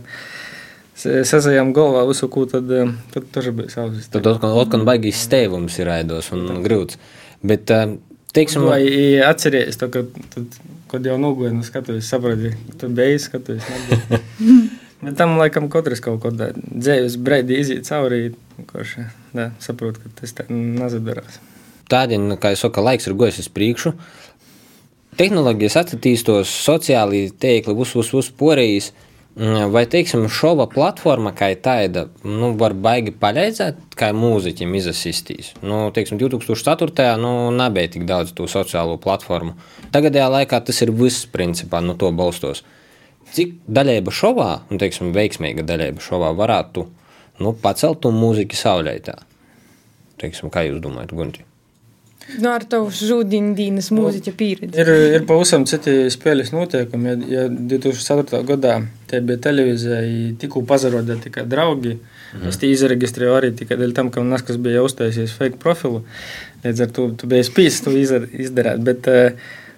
sazajam 0.94 1.74
galvā 1.76 2.04
visu, 2.10 2.30
ko 2.32 2.46
tad, 2.50 2.70
tad 3.14 3.32
tur 3.34 3.50
būs 3.62 3.80
auzas. 3.80 4.12
Tad 4.12 4.30
atkal, 4.34 4.60
atkal 4.62 4.86
baigi 4.88 5.14
stēvums 5.16 5.80
ir 5.80 5.90
raidos 5.90 6.30
un 6.36 6.62
grūts. 6.64 7.00
Bet, 7.40 7.72
uh, 7.72 7.98
teiksim, 8.36 8.66
Vai 8.68 8.84
atceries 9.26 9.78
to, 9.80 9.88
ka 9.92 10.04
tad, 10.34 10.60
kad 10.90 11.06
jau 11.06 11.16
nogoja 11.20 11.52
no 11.54 11.64
skatuves, 11.66 12.08
saprati, 12.10 12.54
tu 12.80 12.88
biji 12.88 13.18
skatuves. 13.26 13.66
nebija. 13.74 14.22
Bet 15.00 15.16
tam 15.16 15.38
laikam 15.40 15.70
katrs 15.72 16.02
kaut 16.04 16.20
kādā 16.20 16.50
dzīves 16.56 17.16
brīdī 17.24 17.62
iziet 17.62 17.86
cauri, 17.88 18.34
kurš 18.68 18.98
saprot, 19.64 19.96
ka 19.96 20.10
tas 20.18 20.34
tā 20.36 20.44
nezadarās. 20.50 21.40
tādien, 21.90 22.28
kā 22.40 22.52
jau 22.52 22.66
saka, 22.66 22.84
laiks 22.84 23.08
ir 23.08 23.16
gojis 23.18 23.40
uz 23.42 23.48
priekšu. 23.48 23.94
Tehnoloģijas 25.18 25.78
attīstās, 25.80 26.52
sociālai 26.66 27.24
tīkli, 27.32 27.74
uz, 27.74 27.96
uz, 27.98 28.12
uz 28.14 28.28
porijas. 28.30 28.92
Vai, 29.40 29.87
teiksim, 29.88 30.26
šova 30.29 30.66
platforma 30.68 31.31
kā 31.33 31.46
tāda, 31.64 32.03
nu, 32.29 32.50
var 32.61 32.74
baigi 32.76 33.14
palīdzēt, 33.16 33.79
kā 33.96 34.11
mūziķim 34.12 34.74
izasistīs. 34.76 35.55
Nu, 35.64 35.87
teiksim, 35.96 36.20
2004. 36.20 37.07
nu, 37.22 37.31
nebija 37.57 37.94
tik 37.94 38.05
daudz 38.11 38.35
to 38.37 38.44
sociālo 38.53 38.98
platformu. 39.00 39.55
Tagadējā 39.94 40.29
laikā 40.35 40.61
tas 40.68 40.85
ir 40.85 40.92
viss, 40.92 41.24
principā, 41.33 41.81
no 41.81 41.96
to 41.96 42.12
balstos. 42.12 42.61
Cik 43.33 43.62
daļēba 43.64 44.12
šovā, 44.12 44.50
un, 44.68 44.83
teiksim, 44.83 45.14
veiksmīga 45.16 45.64
daļēba 45.64 46.05
šovā 46.05 46.35
varētu 46.37 46.85
nu, 47.40 47.55
pacelt 47.64 48.05
to 48.05 48.12
mūziku 48.12 48.61
saulētā? 48.61 49.16
Teiksim, 50.20 50.53
kā 50.53 50.68
jūs 50.68 50.85
domājat, 50.85 51.16
Gunti? 51.16 51.49
Nu, 52.38 52.50
ar 52.52 52.62
tavu 52.70 52.90
žudīnas 52.94 53.90
mūziķa 53.94 54.32
pieredzi. 54.38 54.78
Ir, 54.78 54.90
ir 55.18 55.24
pavisam 55.28 55.64
citi 55.66 56.06
spēles 56.14 56.52
noteikumi. 56.54 57.08
Ja, 57.10 57.16
ja 57.42 57.48
2004. 57.50 58.42
gadā 58.46 58.76
te 59.10 59.20
bija 59.20 59.38
televīzija, 59.48 60.36
tikko 60.38 60.62
pazarodēja 60.68 61.24
tikai 61.26 61.46
draugi. 61.50 61.96
Mm. 62.36 62.46
Es 62.52 62.60
tie 62.62 62.70
izreģistrēju 62.70 63.34
arī 63.34 63.50
tikai 63.58 63.76
dēļ 63.80 63.94
tam, 63.96 64.10
ka 64.14 64.22
man 64.22 64.38
kas 64.46 64.56
bija 64.62 64.84
uztaisījis 64.86 65.34
fake 65.34 65.58
profilu. 65.58 66.04
Līdz 66.62 66.84
ar 66.86 66.94
to 66.94 67.08
tu 67.18 67.26
biji 67.26 67.48
spīsis 67.50 67.82
to 67.84 67.90
izar- 67.90 68.28
izdarīt. 68.30 68.84
Bet, 68.86 69.08
uh, 69.10 69.30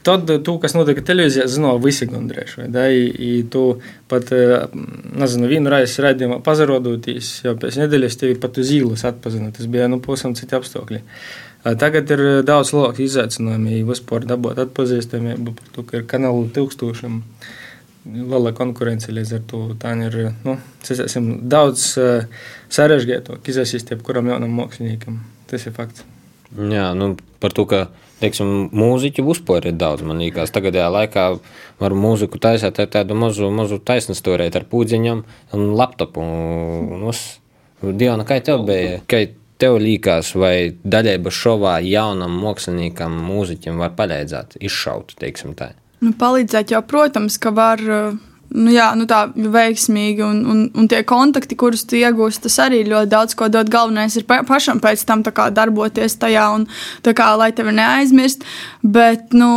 Tad, 0.03 0.27
tu, 0.43 0.59
kas 0.59 0.73
notika 0.75 0.99
televīzijā, 1.07 1.45
zināja 1.47 1.79
visi 1.79 2.07
gandrīz. 2.11 2.57
vai 2.59 2.65
da, 2.67 2.89
i- 2.91 3.15
i 3.39 3.45
Tu 3.49 3.79
pat, 4.09 4.33
eh, 4.33 4.67
nezinu, 5.15 5.47
vienu 5.47 5.71
reizi 5.71 6.03
raidījumā 6.03 6.43
pazarodoties, 6.43 7.45
jau 7.45 7.55
pēc 7.55 7.79
nedēļas 7.79 8.17
tevi 8.19 8.35
pat 8.35 8.59
uz 8.59 8.67
īlas 8.73 9.05
atpazina. 9.05 9.53
Tas 9.53 9.67
bija 9.67 9.87
nu, 9.89 10.01
pavisam 10.01 10.35
citi 10.35 10.57
apstākļi. 10.59 10.99
Ā, 10.99 11.52
Tagad 11.63 12.11
ir 12.11 12.21
eh, 12.27 12.39
daudz 12.47 12.73
lielāku 12.75 13.05
izaicinājumu, 13.05 13.71
ja 13.71 13.87
vispār 13.87 14.25
dabūt 14.27 14.59
atpazīstamību 14.65 15.55
par 15.59 15.69
to, 15.77 15.85
ka 15.87 16.01
ir 16.01 16.07
kanālu 16.11 16.49
tūkstošiem. 16.57 17.21
Liela 18.03 18.51
konkurence 18.59 19.13
līdz 19.15 19.37
ar 19.37 19.43
to 19.47 19.61
tā 19.79 19.93
ir 20.03 20.17
nu, 20.43 20.57
esam, 20.91 21.29
daudz 21.47 21.85
uh, 22.03 22.25
sarežģītāk 22.75 23.47
izsākt 23.53 23.93
jebkuram 23.95 24.27
jaunam 24.33 24.57
māksliniekam. 24.59 25.21
Tas 25.47 25.69
ir 25.71 25.77
fakts. 25.77 26.03
Jā, 26.59 26.89
nu, 26.99 27.13
par 27.39 27.55
to, 27.55 27.63
ka 27.71 27.85
teiksim, 28.19 28.67
mūziķu 28.75 29.23
vispār 29.29 29.69
ir 29.71 29.77
daudz. 29.79 30.03
Man 30.03 30.19
liekas, 30.19 30.51
tagadējā 30.51 30.89
laikā 30.91 31.27
var 31.79 31.95
mūziku 31.95 32.43
taisīt 32.43 32.83
ar 32.83 32.91
tādu 32.91 33.15
mazu, 33.19 33.53
mazu 33.55 33.79
taisnu 33.79 34.19
stūrēt 34.19 34.59
ar 34.59 34.67
pūdziņiem 34.67 35.23
un 35.55 35.65
laptopu. 35.79 36.27
Un, 36.27 37.07
uz- 37.07 37.39
Diana, 37.83 38.27
kā 38.27 38.37
tev 38.43 38.67
bija? 38.67 38.99
Kā 39.11 39.25
tev 39.63 39.79
liekas, 39.83 40.33
vai 40.39 40.73
daļēba 40.83 41.31
šovā 41.31 41.77
jaunam 41.87 42.35
māksliniekam, 42.43 43.15
mūziķim 43.29 43.79
var 43.83 43.95
palīdzēt, 43.99 44.59
izšaut, 44.59 45.15
teiksim 45.23 45.55
tā? 45.59 45.73
Nu, 46.03 46.11
palīdzēt 46.19 46.75
jau, 46.75 46.83
protams, 46.83 47.39
ka 47.39 47.55
var. 47.55 47.83
uh, 47.87 48.32
Nu, 48.53 48.69
jā, 48.73 48.91
nu 48.99 49.07
tā 49.09 49.23
veiksmīgi, 49.33 50.21
un, 50.27 50.41
un, 50.49 50.59
un 50.77 50.89
tie 50.91 51.01
kontakti, 51.09 51.57
kurus 51.57 51.87
tu 51.89 51.97
iegūsi, 51.97 52.43
tas 52.45 52.59
arī 52.67 52.83
ļoti 52.85 53.09
daudz 53.09 53.37
ko 53.39 53.49
dod. 53.53 53.71
Galvenais 53.73 54.17
ir 54.19 54.27
pa, 54.29 54.43
pašam 54.45 54.81
pēc 54.83 55.05
tam 55.09 55.23
kā, 55.25 55.47
darboties 55.55 56.19
tajā, 56.21 56.45
un 56.59 56.67
tā 57.07 57.15
kā, 57.17 57.31
lai 57.41 57.49
tevi 57.57 57.73
neaizmirst. 57.79 58.45
Bet, 58.83 59.33
nu, 59.33 59.49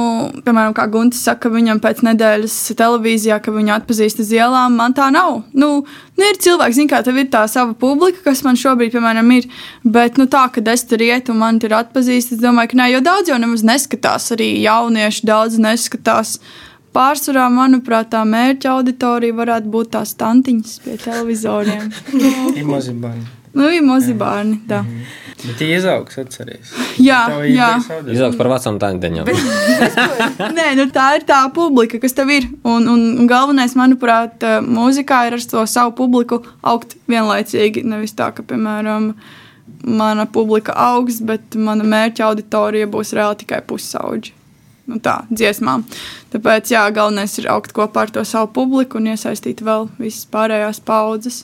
piemēram, 0.45 0.75
kā 0.77 0.85
Guntis 0.91 1.25
saka, 1.27 1.51
viņam 1.51 1.81
pēc 1.83 2.03
nedēļas 2.07 2.55
televīzijā, 2.79 3.41
ka 3.43 3.53
viņu 3.55 3.73
atpazīst 3.75 4.21
uz 4.23 4.31
ielām, 4.35 4.77
man 4.79 4.95
tā 4.95 5.09
nav. 5.11 5.41
Nu, 5.51 5.71
nu 6.15 6.29
ir 6.29 6.39
cilvēki, 6.45 6.77
zin, 6.77 6.91
kā 6.91 7.01
tev 7.03 7.19
ir 7.19 7.27
tā 7.33 7.43
sava 7.51 7.75
publika, 7.79 8.23
kas 8.29 8.45
man 8.47 8.59
šobrīd, 8.59 8.93
piemēram, 8.95 9.33
ir. 9.35 9.49
Bet, 9.83 10.21
nu, 10.21 10.29
tā, 10.31 10.45
kad 10.55 10.71
es 10.71 10.85
tur 10.87 11.03
ietu 11.03 11.35
un 11.35 11.41
man 11.43 11.59
tur 11.59 11.75
atpazīst, 11.75 12.37
es 12.37 12.43
domāju, 12.43 12.71
ka 12.71 12.79
nē, 12.79 12.93
jo 12.93 13.03
daudz 13.03 13.33
jau 13.33 13.41
nemaz 13.41 13.65
neskatās. 13.67 14.31
Arī 14.37 14.53
jaunieši 14.63 15.27
daudz 15.27 15.59
neskatās. 15.59 16.37
Pārsvarā, 16.95 17.49
manuprāt, 17.51 18.13
tā 18.13 18.21
mērķa 18.27 18.71
auditorija 18.77 19.35
varētu 19.35 19.71
būt 19.71 19.95
tās 19.97 20.13
tantiņas 20.19 20.77
pie 20.85 20.99
televizoriem. 21.03 21.89
Ir 22.59 22.69
mazi 22.69 22.95
bērni. 22.95 23.25
Nu, 23.55 23.69
ir 23.71 23.85
mazi 23.87 24.11
bērni. 24.19 24.57
Tā. 24.67 24.81
Bet 25.39 25.53
tie 25.61 25.69
izaugs, 25.77 26.17
atceries. 26.19 26.73
Jā, 26.99 27.21
jā. 27.47 27.69
Izaugs 28.11 28.35
par 28.35 28.49
vecām 28.51 28.79
tāņdeņām. 28.83 29.29
Nē, 30.57 30.65
nu 30.79 30.87
tā 30.91 31.05
ir 31.15 31.23
tā 31.27 31.39
publika, 31.55 32.01
kas 32.03 32.17
tev 32.17 32.33
ir. 32.35 32.49
Un, 32.67 32.89
un, 32.91 33.05
un 33.21 33.31
galvenais, 33.31 33.77
manuprāt, 33.79 34.43
eh, 34.43 34.59
mūzikā 34.59 35.21
ir 35.29 35.37
ar 35.39 35.47
to 35.53 35.63
savu 35.71 35.95
publiku 35.95 36.41
augt 36.67 36.97
vienlaicīgi. 37.11 37.85
Nevis 37.87 38.15
tā, 38.19 38.33
ka, 38.35 38.43
piemēram, 38.43 39.13
mana 39.87 40.27
publika 40.27 40.75
augs, 40.91 41.21
bet 41.23 41.55
mana 41.55 41.87
mērķa 41.87 42.27
auditorija 42.27 42.91
būs 42.91 43.15
reāli 43.15 43.45
tikai 43.45 43.63
pusauģi. 43.69 44.35
Nu, 44.85 44.99
tā, 45.01 45.23
dziesmām. 45.33 45.81
Tāpēc, 46.33 46.69
jā, 46.75 46.83
galvenais 46.93 47.33
ir 47.41 47.49
augt 47.49 47.73
kopā 47.73 48.05
ar 48.05 48.13
to 48.13 48.21
savu 48.27 48.51
publiku 48.53 48.99
un 49.01 49.09
iesaistīt 49.15 49.63
vēl 49.65 49.89
visas 49.97 50.27
pārējās 50.29 50.83
paudzes. 50.85 51.43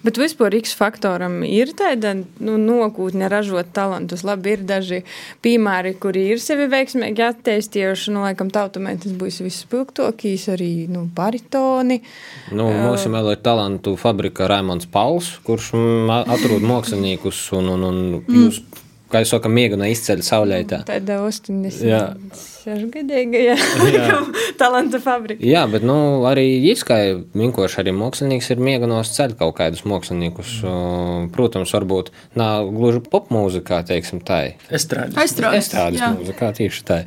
Bet 0.00 0.16
vispār 0.16 0.54
X 0.56 0.72
faktoram 0.76 1.42
ir 1.44 1.74
tāda 1.76 2.14
nu, 2.16 2.54
nokūtne 2.56 3.28
ražot 3.28 3.68
talantus. 3.76 4.22
Labi, 4.24 4.54
ir 4.56 4.62
daži 4.64 5.02
piemēri, 5.44 5.92
kuri 6.00 6.24
ir 6.32 6.40
sevi 6.40 6.70
veiksmīgi 6.72 7.24
attīstījuši. 7.26 8.14
Nu, 8.14 8.24
laikam, 8.24 8.48
tautumētis 8.54 9.12
būs 9.20 9.42
vispilgtokīs, 9.44 10.48
arī 10.54 10.70
nu, 10.92 11.04
baritoni. 11.16 12.00
Nu, 12.48 12.70
mums 12.72 13.04
vēl 13.12 13.34
ir 13.34 13.42
talantu 13.44 13.94
fabrika 14.00 14.48
Raimons 14.48 14.88
Pauls, 14.90 15.34
kurš 15.44 15.74
mm, 15.76 16.14
atrod 16.32 16.64
māksliniekus 16.72 17.44
un, 17.60 17.68
un, 17.76 17.88
un 17.90 18.40
jūs, 18.40 18.62
kā 19.10 19.22
jūs 19.22 19.32
sakat, 19.34 19.52
miega 19.52 19.78
izceļ 19.90 20.22
saulētā. 20.26 20.80
Tāda 20.88 21.18
Jā. 21.20 22.02
86 22.20 22.90
gadīga 22.94 23.56
talanta 24.60 25.00
fabrika. 25.02 25.44
Jā, 25.46 25.64
bet 25.70 25.84
nu, 25.86 25.96
arī 26.28 26.46
Jitskai 26.68 27.16
Minkoši, 27.38 27.80
arī 27.82 27.94
mākslinieks 27.96 28.50
ir 28.54 28.62
mieganos 28.64 29.12
ceļ 29.16 29.36
kaut 29.40 29.56
kādus 29.60 29.84
māksliniekus. 29.88 30.58
Mm. 30.64 31.30
Protams, 31.34 31.72
varbūt 31.76 32.12
nav 32.38 32.70
gluži 32.74 33.02
popmūzikā, 33.12 33.82
teiksim, 33.88 34.22
tā 34.26 34.42
ir. 34.50 34.68
Estrādes. 34.72 35.16
Estrādes 35.24 36.04
mūzikā 36.18 36.52
tieši 36.60 36.86
tā. 36.86 37.02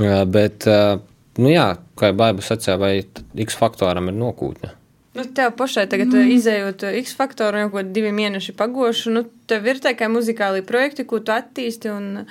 Jā, 0.00 0.22
Bet, 0.32 0.64
nu 1.38 1.50
jā, 1.52 1.66
kā 1.98 2.12
jau 2.12 2.20
Baiba 2.22 2.44
sacīja, 2.44 2.78
vai 2.80 2.94
X 3.44 3.58
faktoram 3.60 4.08
ir 4.12 4.16
nokūtne? 4.16 4.76
Nu, 5.12 5.24
tev 5.36 5.50
pašai 5.58 5.84
tagad 5.92 6.08
mm. 6.08 6.28
izējot 6.38 6.84
X 7.02 7.12
faktoru, 7.18 7.60
jau 7.60 7.70
kaut 7.74 7.90
divi 7.92 8.14
mēneši 8.16 8.54
pagošu, 8.56 9.10
nu, 9.12 9.26
tev 9.50 9.66
ir 9.68 9.80
kā 9.82 10.08
muzikāli 10.08 10.64
projekti, 10.64 11.04
ko 11.04 11.20
tu 11.20 11.34
attīsti 11.34 11.90
un, 11.92 12.22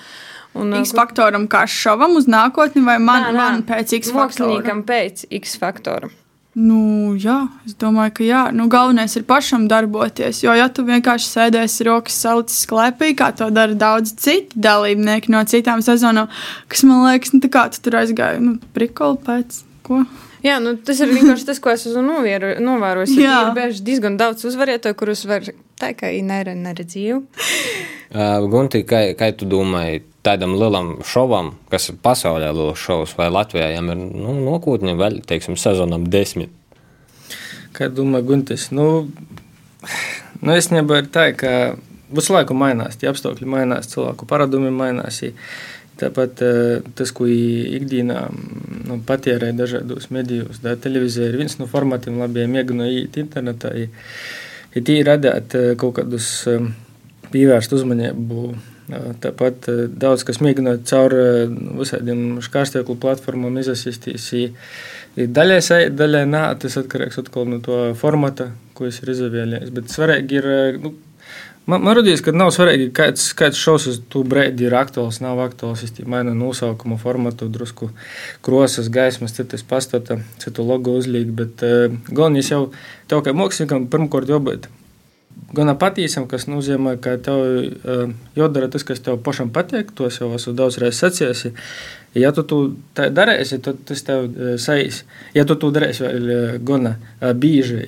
un 0.58 0.74
X 0.80 0.96
faktoram 0.98 1.46
kā 1.52 1.68
šovam 1.70 2.18
uz 2.18 2.26
nākotni, 2.26 2.82
vai 2.88 2.98
man, 2.98 3.28
Nā, 3.28 3.36
nā. 3.36 3.52
man 3.52 3.68
pēc 3.70 3.94
X 4.00 4.10
faktora? 4.10 4.50
Māksliniekam 4.50 4.82
pēc 4.90 5.28
X 5.30 5.60
faktora. 5.62 6.10
Nu, 6.58 7.14
jā, 7.16 7.46
es 7.64 7.78
domāju, 7.80 8.12
ka 8.18 8.26
jā. 8.26 8.42
Nu, 8.52 8.66
galvenais 8.72 9.14
ir 9.16 9.24
pašam 9.30 9.70
darboties. 9.72 10.42
Jo, 10.44 10.52
ja 10.58 10.66
tu 10.68 10.84
vienkārši 10.84 11.30
sēdēsi 11.30 11.86
rokas 11.88 12.18
salicis 12.20 12.66
klēpī, 12.68 13.14
kā 13.16 13.30
to 13.38 13.48
dara 13.56 13.78
daudz 13.78 14.18
citi 14.20 14.60
dalībnieki 14.60 15.32
no 15.32 15.46
citām 15.48 15.86
sezonām, 15.86 16.28
kas 16.68 16.84
man 16.90 17.06
liekas, 17.06 17.32
nu, 17.38 17.40
tā 17.46 17.54
kā 17.54 17.70
tu 17.72 17.86
tur 17.86 18.02
aizgāji, 18.02 18.44
nu, 18.44 18.58
prikoli 18.76 19.22
pēc 19.30 19.62
ko. 19.88 20.02
Jā, 20.42 20.58
nu, 20.64 20.74
tas 20.82 21.00
ir 21.04 21.12
vienkārši 21.12 21.46
tas, 21.52 21.60
ko 21.62 21.70
es 21.74 21.84
esmu 21.86 22.02
novēro- 22.06 22.56
novērojis. 22.64 23.14
Jā. 23.20 23.36
Ir 23.48 23.52
bieži 23.58 23.84
diezgan 23.86 24.16
daudz 24.18 24.46
uzvarētāju, 24.50 24.98
kurus 24.98 25.26
var 25.30 25.46
tā 25.82 25.92
kā 25.98 26.10
īnēra 26.18 26.56
neredzīju. 26.58 27.20
Uh, 28.12 28.48
Gunti, 28.52 28.82
kā, 28.88 29.04
kā 29.18 29.30
tu 29.38 29.46
domāji, 29.50 30.02
tādam 30.26 30.56
lielam 30.60 30.96
šovam, 31.08 31.54
kas 31.72 31.90
ir 31.90 32.00
pasaulē 32.04 32.50
liels 32.54 32.82
šovs, 32.82 33.14
vai 33.18 33.30
Latvijā 33.34 33.70
jām 33.76 33.94
ir 33.94 34.02
nu, 34.02 34.34
nokūtne 34.50 34.98
vēl, 35.00 35.22
teiksim, 35.30 35.56
sezonam 35.58 36.10
desmit? 36.10 36.50
Kā 37.78 37.88
domā 37.94 38.20
Guntis? 38.26 38.68
Nu, 38.76 39.08
nu 40.42 40.58
es 40.58 40.68
nebūtu 40.74 41.14
tā, 41.14 41.30
ka 41.38 41.54
visu 42.12 42.34
laiku 42.36 42.58
mainās, 42.58 42.98
tie 43.00 43.08
apstākļi 43.12 43.48
mainās, 43.48 43.88
cilvēku 43.94 44.28
paradumi 44.28 44.74
mainās. 44.76 45.22
i 45.24 45.32
Tāpat 46.02 46.42
eh, 46.42 46.82
tas, 46.98 47.12
ko 47.14 47.28
i- 47.30 47.78
ikdienā 47.78 48.24
nu, 48.88 48.98
patērē 49.06 49.52
dažādos 49.54 50.10
medijos, 50.10 50.58
da, 50.64 50.74
televīzija 50.76 51.28
ir 51.30 51.38
viens 51.38 51.58
no 51.60 51.68
formatiem, 51.70 52.18
labi, 52.18 52.48
mēģina 52.50 52.88
iet 52.90 53.20
internetā. 53.22 53.76
i- 53.78 53.90
i 54.76 54.82
Tī 54.82 55.02
radīt 55.06 55.54
eh, 55.60 55.76
kaut 55.78 55.96
kādus 56.00 56.48
eh, 56.48 56.66
pievērst 57.32 57.74
uzmanību. 57.78 58.46
eh, 58.92 59.12
Tāpat 59.22 59.68
eh, 59.70 59.84
daudz 59.88 60.24
kas 60.28 60.40
mēģina 60.42 60.78
caur 60.90 61.14
eh, 61.14 61.46
visādiem 61.80 62.40
škārstīklu 62.42 62.98
platformām 62.98 63.60
izasistīs. 63.62 64.32
i- 64.34 64.52
i 65.22 65.28
Daļai 65.28 65.60
sēž, 65.62 65.90
daļai 66.00 66.26
nē, 66.26 66.44
tas 66.60 66.78
atkarīgs 66.82 67.18
atkal 67.20 67.46
no 67.48 67.60
to 67.60 67.94
formata, 68.00 68.50
ko 68.74 68.86
es 68.88 69.02
ir 69.04 69.10
izvēlējies. 69.14 69.70
Bet 69.76 69.84
svarīgi 69.92 70.32
ir, 70.40 70.46
eh, 70.48 70.78
nu, 70.82 70.94
man, 71.72 71.84
man 71.86 71.98
radījās, 72.00 72.24
ka 72.26 72.34
nav 72.36 72.52
svarīgi, 72.56 72.90
kāds, 72.96 73.30
kāds 73.38 73.60
šovs 73.62 73.88
uz 73.92 74.02
to 74.12 74.26
brīdi 74.28 74.68
ir 74.68 74.76
aktuāls, 74.78 75.22
nav 75.24 75.40
aktuāls. 75.46 75.86
Es 75.88 75.96
mainu 76.04 76.36
nosaukumu, 76.38 77.00
formatu, 77.02 77.48
drusku 77.52 77.92
krosas, 78.46 78.92
gaismas, 78.94 79.36
citas 79.38 79.64
pastata, 79.68 80.20
citu 80.44 80.68
logo 80.68 80.98
uzlīgt. 81.00 81.34
Bet 81.40 81.66
uh, 81.68 81.98
galvenais 82.12 82.52
jau 82.52 82.68
tev 83.12 83.24
kā 83.26 83.36
māksliniekam 83.38 83.90
pirmkārt 83.92 84.32
jābūt 84.32 84.70
gana 85.56 85.76
patīkami, 85.80 86.30
kas 86.32 86.48
nozīmē, 86.50 86.96
ka 87.04 87.18
tev 87.24 87.42
uh, 87.42 88.14
jādara 88.38 88.70
tas, 88.72 88.86
kas 88.88 89.04
tev 89.04 89.20
pašam 89.26 89.52
patīk. 89.54 89.92
To 89.98 90.08
es 90.10 90.20
jau 90.22 90.32
esmu 90.38 90.54
daudz 90.58 90.80
reizes 90.82 91.02
sacījis. 91.04 91.44
Ja 92.20 92.34
tu 92.36 92.44
to 92.44 92.58
darīsi, 92.96 93.62
tad 93.64 93.84
tas 93.88 94.04
tev 94.08 94.26
uh, 94.28 94.54
saīs. 94.60 95.04
Ja 95.36 95.46
tu 95.48 95.56
to 95.60 95.72
darīsi 95.76 96.04
vēl 96.04 96.32
uh, 96.32 96.58
gana 96.68 96.96
bieži, 97.40 97.82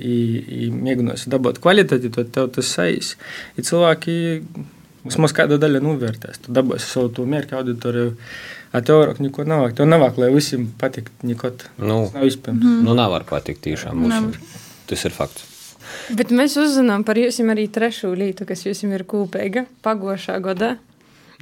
mēģināsi 0.72 1.32
dabūt 1.34 1.60
kvalitāti, 1.64 2.12
tad 2.14 2.32
tev 2.36 2.52
tas 2.56 2.72
saīs. 2.78 3.16
I 3.60 3.66
cilvēki 3.68 4.18
vismaz 5.04 5.36
kāda 5.36 5.60
daļa 5.60 5.84
novērtēs. 5.84 6.44
Tu 6.46 6.56
dabūsi 6.56 6.88
savu 6.88 7.12
to 7.16 7.28
mērķu 7.28 7.60
auditoriju. 7.60 8.18
A 8.74 8.82
tev 8.82 9.04
vairāk 9.04 9.20
neko 9.22 9.44
nav. 9.46 9.68
Tev 9.78 9.86
nav, 9.86 10.06
lai 10.18 10.32
visiem 10.34 10.66
patikt. 10.82 11.14
Nekot. 11.28 11.68
Nu, 11.78 12.06
Tas 12.08 12.16
nav 12.16 12.30
iespējams. 12.30 12.64
mm. 12.64 12.84
nu 12.88 12.96
nevar 12.98 13.28
patikt 13.30 13.62
tiešām. 13.68 14.08
Tas 14.90 15.06
ir 15.06 15.14
fakts. 15.14 15.53
Bet 16.12 16.34
mēs 16.36 16.58
uzzinām 16.60 17.06
par 17.08 17.20
jums 17.20 17.40
arī 17.54 17.68
trešo 17.72 18.12
lietu, 18.18 18.48
kas 18.50 18.66
jums 18.66 18.84
ir 18.84 19.06
kopīga 19.08 19.68
pagošā 19.86 20.40
gadā. 20.44 20.76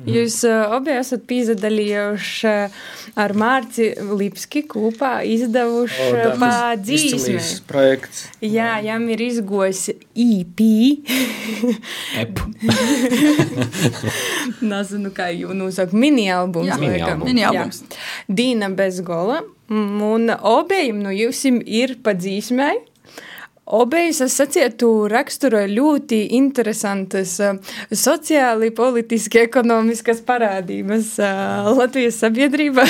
Jūs 0.02 0.40
uh, 0.48 0.72
abi 0.74 0.94
esat 0.96 1.28
piedalījuši 1.30 2.48
uh, 2.50 2.78
ar 3.22 3.34
Mārci 3.38 3.92
Lipski 4.18 4.64
kopā 4.66 5.20
izdevuši 5.28 6.08
O, 6.08 6.16
tā, 6.16 6.32
pa 6.42 6.50
tas 6.50 6.82
dzīsmi. 6.88 7.20
izcilīs 7.20 7.50
projekts. 7.70 8.24
Jā, 8.42 8.80
jām 8.82 9.06
ir 9.14 9.22
izgojis 9.28 9.92
EP. 9.92 10.64
Ep. 12.24 12.42
Nezinu, 14.72 15.12
kā 15.14 15.30
jau 15.36 15.54
nosaka, 15.58 15.94
mini-albums. 15.94 16.72
Jā, 16.72 16.80
mini-albums. 16.82 17.84
Jā. 17.86 18.02
Dīna 18.42 18.72
bez 18.74 19.04
gola. 19.06 19.44
Un 19.72 20.32
obējiem 20.34 20.98
no 21.04 21.14
jums 21.14 21.46
ir 21.46 22.00
pa 22.04 22.16
dzīsmai. 22.18 22.80
Obejas, 23.70 24.24
es 24.26 24.34
sacītu, 24.40 24.88
raksturoja 25.12 25.70
ļoti 25.70 26.24
interesantas 26.34 27.36
uh, 27.46 27.60
sociāli, 27.94 28.72
politiski, 28.74 29.44
ekonomiskas 29.46 30.24
parādības 30.26 31.14
uh, 31.22 31.70
Latvijas 31.78 32.18
sabiedrībā. 32.24 32.88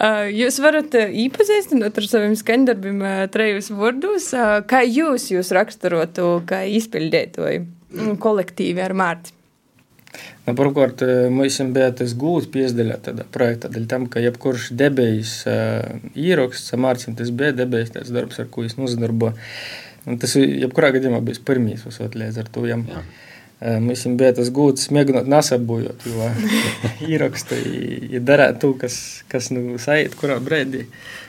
Uh, 0.00 0.24
Jūs 0.40 0.56
varat 0.64 0.96
iepazīstināt 0.96 2.00
ar 2.00 2.08
saviem 2.08 2.34
skaņdarbiem 2.38 3.04
trejus 3.34 3.68
vārdus. 3.76 4.32
Kā 4.70 4.82
jūs 4.88 5.30
jūs 5.34 5.52
raksturotu, 5.56 6.40
kā 6.48 6.64
izpildītoju 6.80 7.60
mm, 7.62 8.16
kolektīvi 8.24 8.82
ar 8.82 8.96
Mārti? 8.96 9.35
Pirmkārt, 10.46 11.02
mums 11.34 11.58
bija 11.74 11.90
tas 11.98 12.14
gūts 12.18 12.46
piesdaļā 12.54 13.00
tādā 13.08 13.26
projektā, 13.34 13.70
tam, 13.90 14.06
ka 14.10 14.22
jebkurš 14.22 14.70
debijas 14.78 15.40
ieraksts, 16.14 16.70
samārcim 16.72 17.18
tas 17.18 17.32
bija 17.34 17.56
debijas 17.56 17.94
tāds 17.96 18.14
darbs, 18.14 18.38
ar 18.42 18.50
ko 18.52 18.66
es 18.68 18.78
nozadarbo. 18.78 19.34
Un 20.06 20.20
tas 20.22 20.36
jebkurā 20.38 20.92
gadījumā 20.94 21.18
bija 21.26 21.42
pirmīs, 21.46 21.86
uzsot 21.90 22.14
līdz 22.14 22.44
ar 22.44 22.52
to. 22.54 22.66
Jam. 22.70 22.86
Uh, 22.86 23.25
Mums 23.56 24.02
bija 24.20 24.34
tas 24.36 24.50
gūts, 24.52 24.90
mēģinot 24.92 25.28
nesabojot, 25.32 26.02
jo 26.04 26.26
ierakstu, 27.08 27.56
ja 28.12 28.20
darīt 28.20 28.58
to, 28.60 28.74
kas, 28.76 28.98
kas 29.32 29.48
nu 29.48 29.78
sajūt, 29.80 30.16
kurā 30.20 30.36
brīdī. 30.44 30.82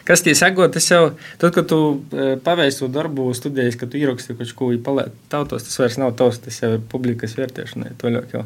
Kas 0.07 0.25
tie 0.25 0.33
sako, 0.35 0.67
tas 0.71 0.89
jau, 0.91 1.13
tad, 1.39 1.53
kad 1.55 1.69
tu 1.71 1.77
uh, 1.95 2.33
paveici 2.43 2.81
to 2.81 2.89
darbu 2.91 3.29
studijas, 3.35 3.79
kad 3.79 3.93
tu 3.93 4.01
ieraksti 4.01 4.35
kaut 4.35 4.53
ko 4.59 4.69
palēt 4.83 5.15
tautos, 5.31 5.63
tas 5.69 5.79
vairs 5.79 5.97
nav 6.03 6.17
tavs, 6.19 6.41
tas 6.43 6.59
jau 6.59 6.73
ir 6.75 6.83
publikas 6.91 7.37
vērtēšanai. 7.39 7.95
Toļāk 8.03 8.35
jau. 8.35 8.43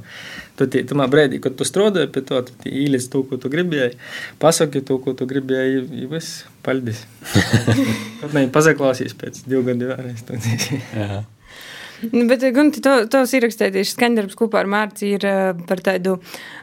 Tu 0.62 0.70
tie, 0.70 0.86
tamā 0.86 1.10
brīdī, 1.10 1.41
kad 1.41 1.58
tu 1.58 1.65
strādāji 1.65 2.13
pie 2.13 2.26
to, 2.30 2.46
tu 2.54 2.70
īliec 2.70 3.10
to, 3.10 3.26
ko 3.26 3.41
tu 3.41 3.50
gribēji, 3.50 3.98
pasaki 4.41 4.86
to, 4.86 5.02
ko 5.02 5.17
tu 5.17 5.26
gribēji, 5.30 5.88
i 6.06 6.10
viss, 6.13 6.44
paldies. 6.62 7.02
Tad 8.22 8.38
ne, 8.38 8.46
pazaklausīs 8.54 9.17
pēc 9.17 9.41
divu 9.50 9.65
gadu 9.74 9.89
vēlreiz. 9.89 10.26
Nu, 12.16 12.26
Bet, 12.30 12.44
Gunti, 12.56 12.82
to, 12.84 12.94
tos 13.12 13.34
ierakstētieši 13.38 13.94
skandarbs 13.94 14.38
kopā 14.40 14.62
ar 14.64 14.70
Mārci 14.72 15.14
ir 15.18 15.26
uh, 15.28 15.52
par 15.68 15.82
tādu, 15.86 16.18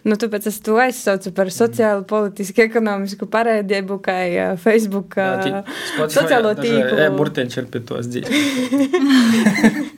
nu, 0.09 0.19
tāpēc 0.19 0.49
es 0.51 0.59
to 0.65 0.79
aizsaucu 0.83 1.33
par 1.37 1.53
sociālu, 1.55 2.05
politisku, 2.09 2.65
ekonomisku 2.67 3.29
parēdību, 3.31 4.01
kā 4.05 4.19
uh, 4.29 4.57
Facebook 4.61 5.19
uh, 5.21 5.63
sociālo 6.11 6.55
tīklu. 6.59 6.99
Jā, 7.05 7.13
burtiņš 7.15 7.61
ir 7.63 7.71
pie 7.73 7.85
tos 7.93 8.11
dzīves. 8.11 9.95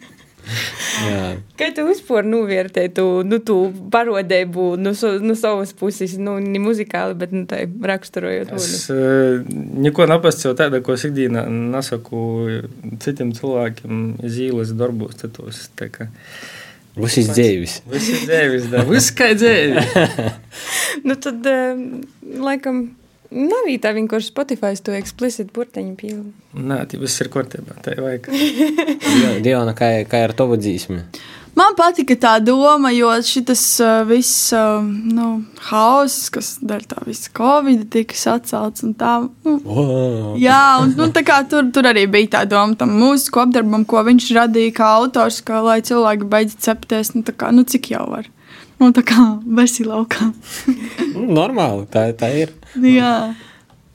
Kā 1.59 1.71
tu 1.77 1.85
vispār 1.89 2.27
novērtē 2.29 2.87
tu, 2.97 3.05
nu, 3.27 3.41
tu 3.45 3.57
parodēju 3.93 4.69
no, 4.81 4.93
so, 4.97 5.13
no 5.23 5.37
savas 5.39 5.73
puses, 5.77 6.17
nu, 6.21 6.37
ne 6.43 6.63
muzikāli, 6.63 7.17
bet 7.21 7.35
nu, 7.35 7.45
tā 7.51 7.63
raksturojot 7.67 8.55
Es 8.57 8.87
uh, 8.93 9.41
neko 9.87 10.09
nepastāstīju 10.11 10.57
tādu, 10.61 10.83
ko 10.87 10.97
es 10.97 11.07
ikdienā 11.09 11.47
nesaku 11.51 12.23
citiem 13.03 13.35
cilvēkiem, 13.37 14.07
zīles 14.25 14.75
darbos. 14.79 15.19
Citos, 15.21 15.67
Viss 17.01 17.21
ir 17.21 17.29
dzīves. 17.31 17.81
Viss 17.91 18.09
ir 18.11 18.23
dzīves, 18.27 18.71
da. 18.73 18.85
Viss 18.89 19.13
kā 19.17 19.31
dzīves. 19.37 19.93
nu, 21.07 21.17
tad, 21.23 21.47
uh, 21.47 21.85
laikam, 22.47 22.83
nav 23.31 23.69
tā 23.83 23.93
vienkārši 23.97 24.33
Spotify 24.33 24.73
to 24.83 24.95
eksplicit 24.97 25.53
burteņu 25.55 25.97
pīlu. 25.99 26.25
Nē, 26.55 26.83
tas 26.91 27.01
viss 27.03 27.23
ir 27.23 27.31
kārtībā. 27.33 27.77
Tā 27.85 27.95
ir 27.95 28.03
vajag. 28.05 28.31
Diana, 29.45 29.75
kā, 29.77 29.93
kā 30.11 30.25
ar 30.29 30.35
tavu 30.37 30.59
dzīsmi? 30.61 31.05
Man 31.59 31.75
patika 31.77 32.15
tā 32.15 32.33
doma, 32.45 32.93
jo 32.95 33.11
šis 33.27 33.65
uh, 33.83 34.05
viss 34.09 34.53
uh, 34.55 34.79
nu, 34.87 35.43
hauss, 35.67 36.29
kas 36.33 36.53
dēļ 36.63 36.85
tā 36.89 37.01
visa 37.09 37.33
covid 37.37 37.89
tika 37.91 38.17
sacelts. 38.17 38.85
un 38.87 38.95
Tā, 38.95 39.17
nu, 39.45 39.57
Oh. 39.67 40.37
jā, 40.39 40.79
un 40.83 40.95
nu, 40.97 41.11
tā 41.13 41.25
kā 41.27 41.41
tur, 41.51 41.67
tur 41.75 41.91
arī 41.91 42.07
bija 42.11 42.37
tā 42.39 42.45
doma 42.49 42.79
tam 42.79 42.95
mūziku 43.01 43.43
apdarbam, 43.45 43.85
ko 43.85 44.05
viņš 44.07 44.31
radīja 44.39 44.77
kā 44.79 44.93
autors, 45.01 45.41
ka, 45.43 45.61
lai 45.67 45.81
cilvēki 45.83 46.31
beidz 46.31 46.57
cepties, 46.63 47.15
nu, 47.17 47.25
tā 47.27 47.35
kā, 47.35 47.51
nu 47.53 47.67
cik 47.67 47.91
jau 47.97 48.07
var. 48.15 48.31
Nu, 48.81 48.89
tā 48.97 49.03
kā 49.05 49.27
veselākā. 49.45 50.31
Nu, 51.11 51.25
Normāli, 51.35 51.89
tā, 51.91 52.05
tā 52.17 52.29
ir. 52.39 52.53
jā. 52.87 53.35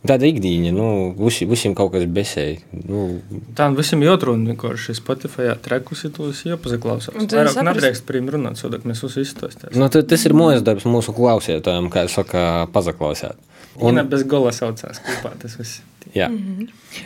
Tāda 0.05 0.27
ikdiena, 0.29 0.71
nu, 0.75 0.87
visi- 1.17 1.47
visiem 1.49 1.73
kaut 1.77 1.91
kas 1.93 2.03
besēji. 2.05 2.59
Nu, 2.87 3.21
Tā 3.57 3.67
visam 3.75 4.01
jūtrūna 4.05 4.53
vienkārši 4.53 4.95
Spotify 4.99 5.51
trekus 5.61 6.03
ir 6.05 6.11
tos 6.15 6.43
jāpazaklausās. 6.45 7.15
Vairāk 7.31 7.59
nedrīkst 7.69 8.05
prim 8.05 8.29
runāt, 8.29 8.59
sodāk 8.61 8.85
mēs 8.85 9.03
uz 9.07 9.17
izstāstās. 9.21 9.75
nu, 9.75 9.89
tad 9.89 10.07
tas 10.07 10.25
ir 10.25 10.33
mūsu 10.37 10.61
darbs 10.63 10.85
mūsu 10.85 11.13
klausītājiem, 11.15 11.89
kā 11.93 12.07
saka, 12.09 12.67
pazaklausīt. 12.73 13.35
Un 13.81 13.97
Un, 13.99 14.07
bez 14.07 14.23
gola 14.23 14.51
saucās 14.55 15.01
kopā 15.03 15.33
tas 15.41 15.57
viss. 15.59 15.81
jā. 16.15 16.29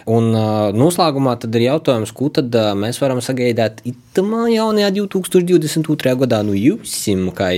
Un 0.05 0.27
uh, 0.35 0.69
noslēgumā 0.75 1.39
tad 1.41 1.55
ir 1.55 1.62
jautājums, 1.71 2.12
ko 2.13 2.29
tad 2.29 2.53
uh, 2.53 2.75
mēs 2.77 2.99
varam 3.01 3.17
sagaidāt 3.25 3.81
itamā 3.89 4.43
jaunajā 4.53 4.91
2022. 4.99 6.13
gadā 6.25 6.43
no 6.45 6.53
jums, 6.53 6.93
kā 7.33 7.49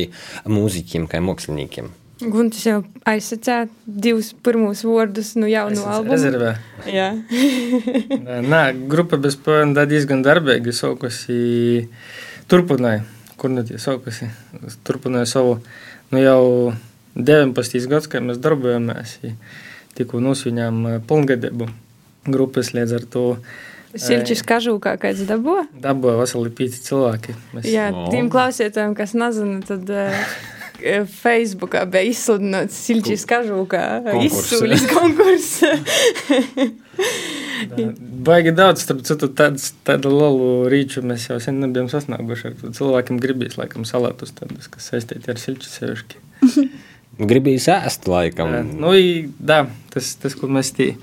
mūziķiem, 0.47 1.09
kā 1.11 1.19
māksliniekiem. 1.19 1.89
Guntis 2.21 2.65
jau 2.67 2.81
aizsacīja 3.09 3.65
divus 3.85 4.31
pirmos 4.45 4.83
vārdus 4.85 5.33
no 5.39 5.49
jaunu 5.49 5.81
albumu. 5.89 6.13
Rezervē. 6.13 6.51
Jā, 6.91 7.09
Nē, 8.51 8.61
grupa 8.91 9.17
bez 9.21 9.37
pēdas 9.41 9.89
diezgan 9.89 10.21
darbīgi 10.25 10.73
saukusi. 10.75 11.87
Turpināja, 12.51 13.05
kur 13.41 13.53
nu 13.53 13.63
tie 13.65 13.79
saukusi. 13.81 14.29
Turpināja 14.85 15.29
savu 15.33 15.57
nu 16.11 16.21
jau 16.21 16.43
19 17.15 17.89
gadus, 17.89 18.11
kad 18.11 18.25
mēs 18.27 18.41
darbojamies. 18.43 19.17
Tikko 19.97 20.21
nosviņām 20.23 20.85
pilngadību 21.09 21.67
grupas 22.29 22.71
līdz 22.75 22.97
ar 22.99 23.09
to. 23.11 23.25
Silčis 23.91 24.45
kažūkā 24.47 24.93
kāds 25.01 25.25
dabo. 25.27 25.57
Dabūja 25.83 26.21
veseli 26.21 26.53
pīci 26.55 26.79
cilvēki. 26.85 27.35
Mēs 27.57 27.67
Jā, 27.67 27.89
tiem 28.13 28.29
klausītājiem, 28.31 28.93
kas 28.95 29.15
nezina, 29.19 29.59
tad 29.67 29.89
uh, 29.91 30.29
Facebookā 31.11 31.83
bija 31.89 32.09
izsludināts 32.11 32.79
kažūkā 33.29 33.83
Konkurss. 34.05 34.51
izsūlis 34.51 34.85
konkurss. 34.91 35.61
Baigi 38.25 38.53
daudz, 38.57 38.83
starp 38.85 39.03
citu, 39.05 39.29
tāds, 39.37 39.71
tādu 39.87 40.11
lielu 40.13 40.47
rīču 40.71 41.03
mēs 41.05 41.27
jau 41.29 41.37
sen 41.43 41.59
nebijām 41.61 41.89
sasnieguši. 41.91 42.53
Cilvēkiem 42.77 43.19
gribīs, 43.21 43.57
laikam, 43.59 43.85
salātus 43.87 44.33
tādus, 44.37 44.69
kas 44.71 44.89
saistīti 44.91 45.31
ar 45.31 45.41
silču 45.41 45.69
sevišķi. 45.69 46.21
Gribīs 47.21 47.67
ēst, 47.69 48.07
laikam. 48.09 48.53
Jā, 48.55 48.61
Nu, 48.65 48.93
i, 48.97 49.27
da, 49.37 49.63
tas, 49.93 50.13
tas, 50.21 50.35
ko 50.37 50.49
mēs 50.51 50.73
tī, 50.77 50.93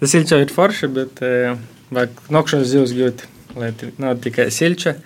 tas 0.00 0.12
silča 0.14 0.38
ir 0.44 0.52
forši, 0.54 0.90
bet 0.94 1.22
vajag 1.94 2.20
nokšanas 2.34 2.70
zivs 2.70 2.94
gūt, 2.96 3.26
lai 3.58 3.72
nav 4.02 4.20
tikai 4.22 4.50
silča. 4.54 4.96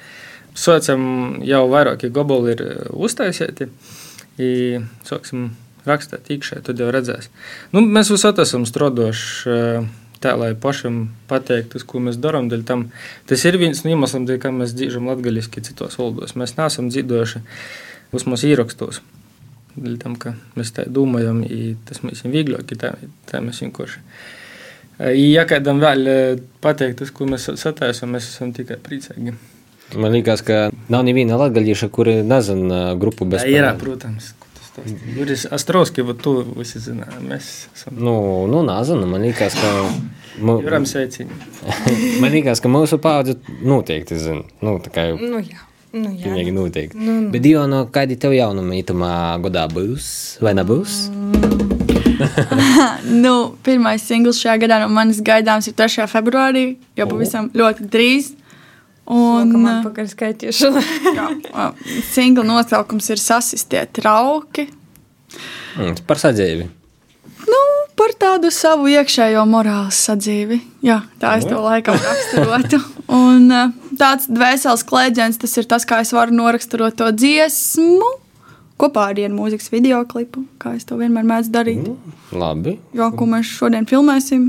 Sociam 0.58 1.02
jau 1.46 1.62
vairāki 1.70 2.10
goboli 2.12 2.56
ir 2.56 2.62
uztaisīti, 2.90 3.68
i 4.40 4.80
sāksim 5.06 5.50
rakstīt 5.88 6.30
iekšā, 6.34 6.60
tad 6.66 6.80
jau 6.80 6.90
redzēs. 6.92 7.30
Nu, 7.74 7.82
mēs 7.84 8.10
visot 8.12 8.40
esam 8.42 8.66
strodoši 8.68 9.52
eh, 9.52 9.86
tā, 10.22 10.34
lai 10.38 10.52
pašam 10.58 11.02
pateikt, 11.30 11.72
tas, 11.74 11.86
ko 11.86 12.02
mēs 12.04 12.20
darām. 12.20 12.50
Tas 12.50 13.46
ir 13.48 13.60
viens 13.60 13.84
no 13.84 13.94
iemesliem, 13.94 14.26
dēļ 14.28 14.42
kā 14.42 14.52
mēs 14.54 14.74
dzīvojam 14.76 15.08
latgaļiski 15.12 15.64
citos 15.70 15.96
valodos. 16.00 16.36
Mēs 16.40 16.56
neesam 16.58 16.90
dzīvojuši 16.92 17.44
vismaz 18.12 18.44
īrakstos. 18.48 19.00
Dēļ 19.76 19.96
tam, 20.02 20.18
mēs 20.58 20.74
tā 20.76 20.84
domājam, 20.90 21.44
tas 21.88 22.02
mums 22.04 22.24
ir 22.24 22.34
vieglāk, 22.34 22.74
tā, 22.80 22.96
tā 23.30 23.42
mēs 23.44 23.62
vienkārši. 23.64 24.02
I, 25.00 25.30
ja 25.30 25.46
kādam 25.48 25.80
vēl 25.80 26.10
eh, 26.10 26.42
pateikt, 26.60 27.06
ko 27.16 27.28
mēs 27.30 27.48
sataisām, 27.56 28.12
mēs 28.16 28.28
esam 28.34 28.52
tikai 28.56 28.76
priecīgi. 28.84 29.32
Man 29.94 30.12
liekas, 30.14 30.42
ka 30.46 30.68
nav 30.92 31.02
neviena 31.06 31.38
latgaļieša, 31.40 31.88
kuri 31.90 32.20
nezina 32.26 32.94
grupu 33.00 33.26
bez 33.26 33.42
ir, 33.42 33.58
pēdas. 33.58 33.80
protams. 33.80 34.28
ko 34.38 34.50
tas 34.54 34.68
stāsta. 34.70 35.14
Juris 35.16 35.46
Astrovski, 35.50 36.04
vat 36.06 36.20
to 36.22 36.34
visi 36.56 36.82
zina. 36.82 37.08
Mēs 37.24 37.48
esam. 37.74 37.96
Nu, 37.98 38.14
nu 38.50 38.62
nezinu, 38.66 39.08
man 39.10 39.26
liekas, 39.26 39.56
ka. 39.58 39.72
Juram 40.66 40.86
sveicieni. 40.86 41.34
Man 42.22 42.30
liekas, 42.32 42.62
ka 42.62 42.70
mūsu 42.70 43.00
paudze 43.02 43.34
noteikti 43.66 44.16
zina. 44.16 44.46
Nu, 44.62 44.78
tā 44.80 44.92
kā 44.94 45.08
jau 45.10 45.18
nu 45.18 45.40
jā, 45.42 45.58
nu 45.92 46.14
jā. 46.14 46.22
pilnīgi 46.22 46.54
noteikti. 46.54 46.96
Nu, 46.96 47.16
nu. 47.26 47.32
Bet, 47.34 47.42
Diona, 47.44 47.82
kādi 47.92 48.16
tev 48.20 48.32
jaunumi 48.38 48.78
itamā 48.80 49.12
gadā 49.44 49.66
būs 49.72 50.38
vai 50.44 50.54
nebūs? 50.56 51.02
Nu, 53.24 53.56
pirmais 53.64 54.02
singls 54.04 54.40
šajā 54.42 54.58
gadā 54.60 54.80
no 54.82 54.90
manis 54.92 55.22
gaidāms 55.24 55.70
ir 55.70 55.74
3. 55.78 56.04
februārī, 56.10 56.64
jau 56.98 57.06
pavisam 57.08 57.48
ļoti 57.56 57.86
drīz. 57.88 58.34
Un, 59.10 59.54
Un 59.56 59.80
pakaļ 59.86 60.10
skaitīšana. 60.12 60.82
jā, 61.18 61.28
uh, 61.50 61.72
singla 62.12 62.44
nosaukums 62.46 63.08
ir 63.10 63.18
Sasistie 63.22 63.82
trauki. 63.96 64.68
Mm, 65.78 65.96
par 66.06 66.20
sadzīvi. 66.22 66.68
Nu, 67.50 67.60
par 67.98 68.14
tādu 68.20 68.50
savu 68.54 68.90
iekšējo 68.92 69.42
morāles 69.50 69.98
sadzīvi. 70.06 70.60
Jā, 70.86 71.00
tā 71.22 71.36
es 71.40 71.48
to 71.48 71.58
laikam 71.64 71.98
raksturotu. 72.06 72.78
Un 73.10 73.50
tāds 73.98 74.28
dvēseles 74.30 74.86
klēdziens, 74.86 75.40
tas 75.42 75.56
ir 75.58 75.66
tas, 75.70 75.86
kā 75.88 76.02
es 76.04 76.14
varu 76.14 76.36
noraksturot 76.36 76.98
to 77.00 77.10
dziesmu. 77.10 78.12
Kopā 78.80 79.10
ar 79.10 79.18
vienu 79.18 79.36
mūzikas 79.36 79.68
video 79.74 79.98
klipu, 80.08 80.46
kā 80.62 80.76
es 80.78 80.86
to 80.88 80.96
vienmēr 80.96 81.26
mēdzu 81.28 81.52
darīt. 81.52 81.90
Labi. 82.32 82.78
Jo, 82.96 83.10
ko 83.12 83.26
mēs 83.28 83.50
šodien 83.58 83.84
filmēsim, 83.90 84.46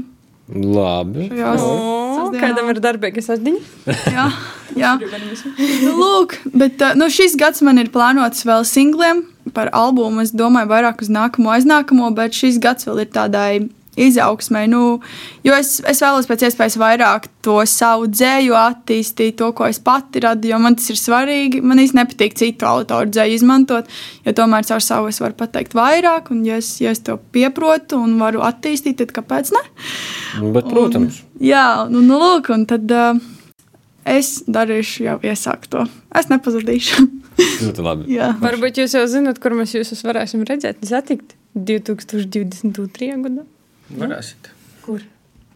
Labi. 0.52 1.28
šajās 1.32 1.66
O, 1.66 1.74
sestdienās. 2.32 2.56
Kādam 2.56 2.72
ir 2.72 2.82
darbīga 2.84 3.24
sasdiņa? 3.26 3.62
Jā, 4.16 4.28
jā. 4.78 4.94
Nu, 5.84 5.94
lūk, 6.00 6.38
bet 6.56 6.82
nu, 7.00 7.10
šis 7.12 7.36
gads 7.40 7.64
man 7.66 7.82
ir 7.82 7.92
plānots 7.94 8.46
vēl 8.48 8.66
singliem 8.68 9.26
par 9.56 9.72
albumu. 9.76 10.24
Es 10.26 10.34
domāju, 10.36 10.72
vairāk 10.72 11.04
uz 11.04 11.12
nākamo, 11.12 11.52
aiznākamo, 11.56 12.12
bet 12.18 12.38
šis 12.38 12.60
gads 12.64 12.88
vēl 12.88 13.04
ir 13.06 13.14
tādai 13.14 13.52
izaugsmai. 14.00 14.66
Nu, 14.72 15.00
jo 15.46 15.56
es, 15.58 15.80
es 15.88 16.02
vēlos 16.04 16.30
pēc 16.30 16.46
iespējas 16.48 16.78
vairāk 16.80 17.28
to 17.44 17.58
savu 17.68 18.08
dzēju 18.12 18.56
attīstīt, 18.58 19.38
to, 19.42 19.52
ko 19.58 19.68
es 19.68 19.82
pati 19.84 20.24
radu, 20.24 20.48
jo 20.52 20.60
man 20.62 20.78
tas 20.80 20.92
ir 20.94 21.00
svarīgi. 21.00 21.64
Man 21.64 21.82
īstenībā 21.82 22.06
nepatīk 22.06 22.38
citu 22.40 22.68
autoru 22.70 23.12
dzēju 23.12 23.38
izmantot, 23.40 23.92
jo 24.26 24.36
tomēr 24.38 24.68
caur 24.70 24.86
savu 24.86 25.12
es 25.12 25.20
varu 25.24 25.38
pateikt 25.40 25.76
vairāk, 25.78 26.32
un 26.34 26.46
ja 26.48 26.62
es, 26.62 26.74
ja 26.84 26.94
es 26.96 27.04
to 27.06 27.18
pieprotu 27.36 28.00
un 28.00 28.18
varu 28.22 28.46
attīstīt, 28.48 29.02
tad 29.02 29.14
kāpēc 29.16 29.54
ne? 29.58 29.66
Bet, 30.56 30.72
protams. 30.72 31.22
Jā, 31.42 31.88
nu, 31.92 32.04
nu 32.06 32.20
lūk, 32.22 32.52
un 32.54 32.68
tad 32.70 32.92
uh, 32.96 33.20
es 34.08 34.42
darīšu 34.48 35.08
jau 35.10 35.18
iesākto. 35.26 35.86
Es 36.16 36.32
nepazudīšu. 36.32 37.08
Ļoti 37.66 37.86
labi. 37.86 38.12
Jā. 38.16 38.34
Varbūt 38.42 38.82
jūs 38.82 38.96
jau 38.98 39.06
zināt, 39.10 39.42
kur 39.42 39.56
mēs 39.58 39.76
jūs 39.76 40.06
varēsim 40.06 40.46
redzēt, 40.48 40.84
satikt 40.88 41.36
2022. 41.58 43.12
gadā. 43.26 43.48
Varēsit. 43.98 44.52
Kur? 44.86 45.04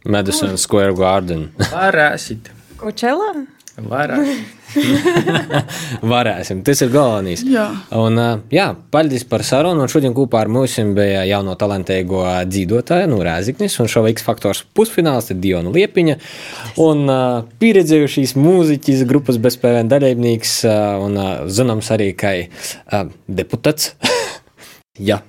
Madison 0.06 0.58
Square 0.58 0.93
Garden. 0.98 1.50
Varēsit. 1.71 2.52
Kočelā? 2.78 3.34
Varēsit. 3.76 4.54
Varēsim. 6.13 6.62
Tas 6.67 6.82
ir 6.84 6.91
galvenais. 6.93 7.41
Jā. 7.48 7.65
Un, 7.95 8.19
ā, 8.19 8.28
jā, 8.54 8.69
paldies 8.91 9.26
par 9.28 9.43
sarunu. 9.48 9.84
Un 9.84 9.91
šodien 9.91 10.15
kopā 10.15 10.43
ar 10.45 10.52
mums 10.52 10.78
bija 10.95 11.26
jauno 11.28 11.58
talantīgo 11.60 12.24
dzīvotāju 12.48 13.10
no 13.12 13.19
Rēziknis 13.26 13.76
un 13.84 13.91
šo 13.91 14.06
X 14.12 14.24
faktors 14.26 14.63
pusfināls 14.78 15.32
ir 15.34 15.41
Diona 15.43 15.74
Liepiņa. 15.76 16.17
Un 16.86 17.06
uh, 17.12 17.43
pieredzējušīs 17.62 18.36
mūziķis, 18.39 19.06
grupas 19.10 19.39
bezpēvēn 19.43 19.91
dalībnieks 19.91 20.58
uh, 20.69 20.76
un 21.04 21.19
uh, 21.19 21.32
zināms 21.52 21.91
arī 21.95 22.12
kā 22.15 22.36
uh, 22.45 23.08
deputāts. 23.28 23.95
jā. 25.12 25.24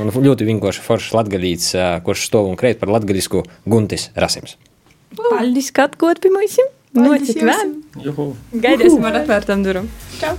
Un 0.00 0.08
ļoti 0.08 0.46
vienkārši 0.48 0.84
foršs 0.86 1.12
latgadīts, 1.16 1.74
kurš 2.06 2.28
stov 2.30 2.48
un 2.48 2.56
krēt 2.60 2.80
par 2.80 2.92
latgadisku 2.94 3.42
Guntis 3.68 4.08
Rasims. 4.16 4.56
Paldies, 5.18 5.68
ka 5.74 5.90
mums! 6.32 6.56
Nocik 6.92 7.40
vēl. 7.40 7.76
Juhu. 8.04 8.32
Gaidīsim 8.52 9.04
ar 9.08 9.22
atvērtām 9.22 9.62
durvīm. 9.64 9.86
Čau! 10.20 10.34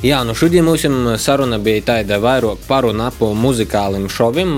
Jā, 0.00 0.22
nu 0.24 0.32
šodien 0.32 0.64
mums 0.64 0.86
saruna 1.20 1.58
bija 1.60 1.82
tāda 1.90 2.16
vairāk 2.24 2.62
paruna 2.64 3.10
ap 3.10 3.18
muzikāliem 3.20 4.06
šoviem, 4.08 4.54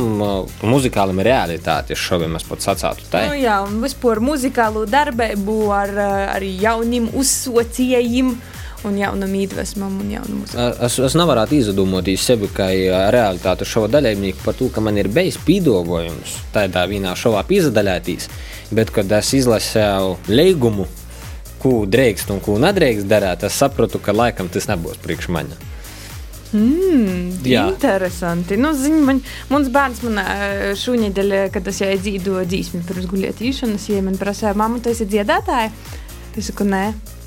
muzikāliem 0.63 1.19
realitātes 1.27 1.99
šoviem, 1.99 2.37
es 2.39 2.47
pat 2.47 2.63
sacātu 2.63 3.09
tā. 3.11 3.25
Nu, 3.27 3.35
jā, 3.35 3.57
un 3.67 3.81
vispār 3.83 4.23
muzikālu 4.23 4.85
darbību 4.87 5.57
ar, 5.75 5.97
ar 6.37 6.47
jauniem 6.47 7.11
uzsocījiem. 7.19 8.37
Un 8.83 8.97
jaunam 8.99 9.35
iedvesmam, 9.39 10.01
un 10.03 10.09
jaunam 10.11 10.41
uzsākumam. 10.43 10.80
Es, 10.87 10.97
es 11.07 11.14
nevaru 11.18 11.45
izdomāties 11.55 12.24
sevi 12.26 12.49
kā 12.51 12.66
realitātes 13.14 13.70
šova 13.70 13.91
dalībnieku 13.93 14.43
par 14.43 14.57
to, 14.59 14.66
ka 14.74 14.83
man 14.83 14.99
ir 14.99 15.11
bijis 15.12 15.39
pīdolojums 15.47 16.41
tādā 16.55 16.83
vienā 16.91 17.14
šovā 17.18 17.45
piedalīties. 17.47 18.26
Bet, 18.74 18.91
kad 18.91 19.12
es 19.14 19.30
izlasīju 19.39 20.16
līgumu, 20.33 20.89
ko 21.62 21.85
drīkst 21.87 22.33
un 22.35 22.41
ko 22.43 22.57
nedrīkst 22.59 23.07
darīt, 23.07 23.47
es 23.47 23.61
sapratu, 23.62 24.03
ka 24.03 24.14
laikam 24.16 24.51
tas 24.51 24.66
nebūs 24.70 24.99
priekš 25.05 25.30
manis. 25.30 25.68
Mm, 26.53 27.39
Jā. 27.49 27.64
interesanti. 27.70 28.59
Nu, 28.61 28.74
zini, 28.76 29.01
man, 29.07 29.22
mans 29.49 29.70
bērns 29.72 30.03
man 30.05 30.20
ā, 30.20 30.26
šonadēļ, 30.76 31.33
kad 31.55 31.70
es 31.70 31.80
jau 31.80 31.89
dzīvoju 31.97 32.51
dzīsmi 32.51 32.83
pirms 32.89 33.09
gulētīšanas, 33.09 33.89
ja 33.89 34.03
man 34.05 34.18
prasīja, 34.20 34.53
mamma, 34.59 34.83
tu 34.83 34.93
esi 34.93 35.09
dziedātāja? 35.09 35.70
Es 36.37 36.51
saku, 36.51 36.66
nē, 36.68 36.85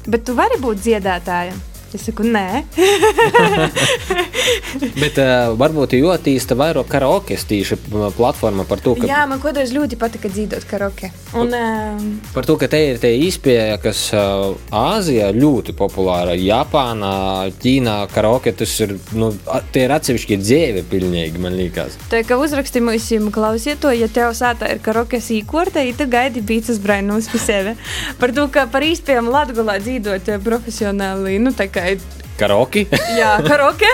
bet 0.07 0.25
tu 0.27 0.35
vari 0.37 0.59
būt 0.61 0.83
dziedātāja. 0.85 1.55
Es 1.95 2.03
saku, 2.09 2.25
nē, 2.27 2.65
Bet 5.01 5.19
uh, 5.21 5.53
varbūt 5.59 5.95
jūtīsta 5.97 6.57
vairāk 6.59 6.89
karaoke 6.91 7.37
tīši 7.37 7.77
platforma 8.17 8.65
par 8.67 8.81
to, 8.83 8.95
ka, 8.97 9.07
jā, 9.09 9.23
man 9.29 9.41
kādreiz 9.43 9.73
ļoti 9.75 9.99
patika 9.99 10.31
dzīvot 10.31 10.67
karaoke. 10.69 11.11
Un, 11.37 11.53
uh, 11.53 12.05
par 12.35 12.47
to, 12.47 12.57
ka 12.61 12.69
te 12.71 12.81
ir 12.91 13.01
tie 13.01 13.13
izpēja, 13.27 13.77
kas 13.83 14.07
uh, 14.15 14.55
Āzijā 14.75 15.31
ļoti 15.35 15.75
populāra. 15.77 16.35
Japānā, 16.39 17.51
Ķīnā 17.61 17.97
karaoke 18.13 18.53
tas 18.57 18.73
ir, 18.83 18.95
nu, 19.17 19.31
tie 19.75 19.85
ir 19.87 19.95
atsevišķi 19.95 20.39
dzīve 20.41 20.85
pilnīgi, 20.91 21.41
man 21.41 21.57
liekas. 21.57 21.99
tā 22.11 22.23
kā 22.27 22.39
uzrakstīju 22.41 22.89
mums, 22.89 23.11
klausiet 23.35 23.81
to, 23.83 23.91
ja 23.95 24.09
tev 24.11 24.33
sāta 24.37 24.69
ir 24.71 24.81
karaoke 24.83 25.19
īkorte, 25.19 25.83
ja 25.85 25.95
tu 25.97 26.07
gaidi 26.09 26.43
bīcas 26.45 26.79
brainus 26.81 27.29
pie 27.31 27.41
sevi. 27.41 27.75
Par 28.19 28.33
to, 28.35 28.47
ka 28.51 28.67
par 28.71 28.85
īspējām 28.85 29.29
Latgulā 29.31 29.79
dzīvot 29.83 30.31
eh, 30.31 30.39
profesionāli, 30.43 31.37
nu, 31.41 31.53
tā 31.55 31.67
kā, 31.71 31.95
Karaoke. 32.35 32.83
jā, 33.19 33.31
karaoke. 33.45 33.89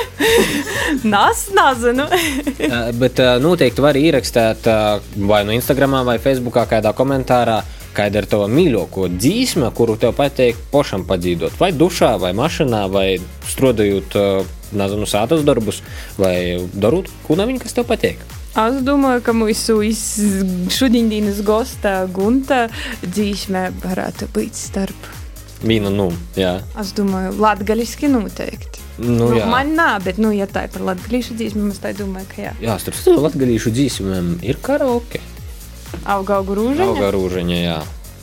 Nas, 1.06 1.46
nezinu. 1.54 2.08
Bet 3.02 3.22
noteikti 3.44 3.84
var 3.84 4.00
ierakstīt 4.00 4.66
vai 5.30 5.44
no 5.46 5.54
Instagram, 5.54 6.00
vai 6.08 6.18
Facebook, 6.22 6.58
kādā 6.72 6.94
komentārā, 6.98 7.60
kāda 7.94 8.24
ir 8.24 8.30
tava 8.32 8.50
mīļākā 8.50 9.12
dzīsme, 9.14 9.70
kuru 9.78 9.98
tev 10.02 10.16
patīk 10.18 10.60
pašam 10.74 11.06
padzīvot. 11.10 11.60
Vai 11.62 11.72
dušā, 11.76 12.16
vai 12.22 12.34
mašīnā, 12.38 12.82
vai 12.92 13.08
strādājot, 13.52 14.18
nezinu, 14.74 15.10
sātas 15.10 15.46
darbus, 15.46 15.84
vai 16.18 16.36
darot 16.74 17.12
kunaviņu, 17.28 17.62
kas 17.62 17.78
tev 17.78 17.90
patīk. 17.92 18.24
Es 18.52 18.82
domāju, 18.84 19.22
ka 19.24 19.32
mūsu 19.38 19.78
šodienas 20.76 21.40
gosta 21.48 22.02
Gunta 22.12 22.66
dzīsmē 23.06 23.70
varētu 23.86 24.28
būt 24.36 24.60
starp. 24.60 25.21
Viena, 25.62 25.92
nu, 25.94 26.10
jā. 26.38 26.56
Es 26.82 26.94
domāju, 26.98 27.36
latgaļiski 27.42 28.10
noteikti. 28.12 28.82
Nu, 29.02 29.30
Nu, 29.30 29.30
jā. 29.38 29.46
man 29.50 29.72
nā, 29.78 29.96
bet, 30.04 30.20
nu, 30.22 30.30
ja 30.34 30.46
tā 30.50 30.66
ir 30.68 30.74
par 30.74 30.84
latgaļīšu 30.92 31.38
dzīsmi, 31.40 31.70
es 31.74 31.80
tā 31.82 31.94
domāju, 31.98 32.28
ka 32.34 32.42
jā. 32.44 32.52
Jā, 32.62 32.76
starp 32.82 32.98
citu, 33.00 33.16
latgadījušu 33.24 33.74
dzīsmēm 33.78 34.32
ir 34.46 34.60
karaoke. 34.62 35.22
Auga 36.06 36.40
auga 36.42 36.58
rūža. 36.58 36.86
Auga 36.90 37.10
rūžiņa, 37.14 37.58
jā. 37.62 37.80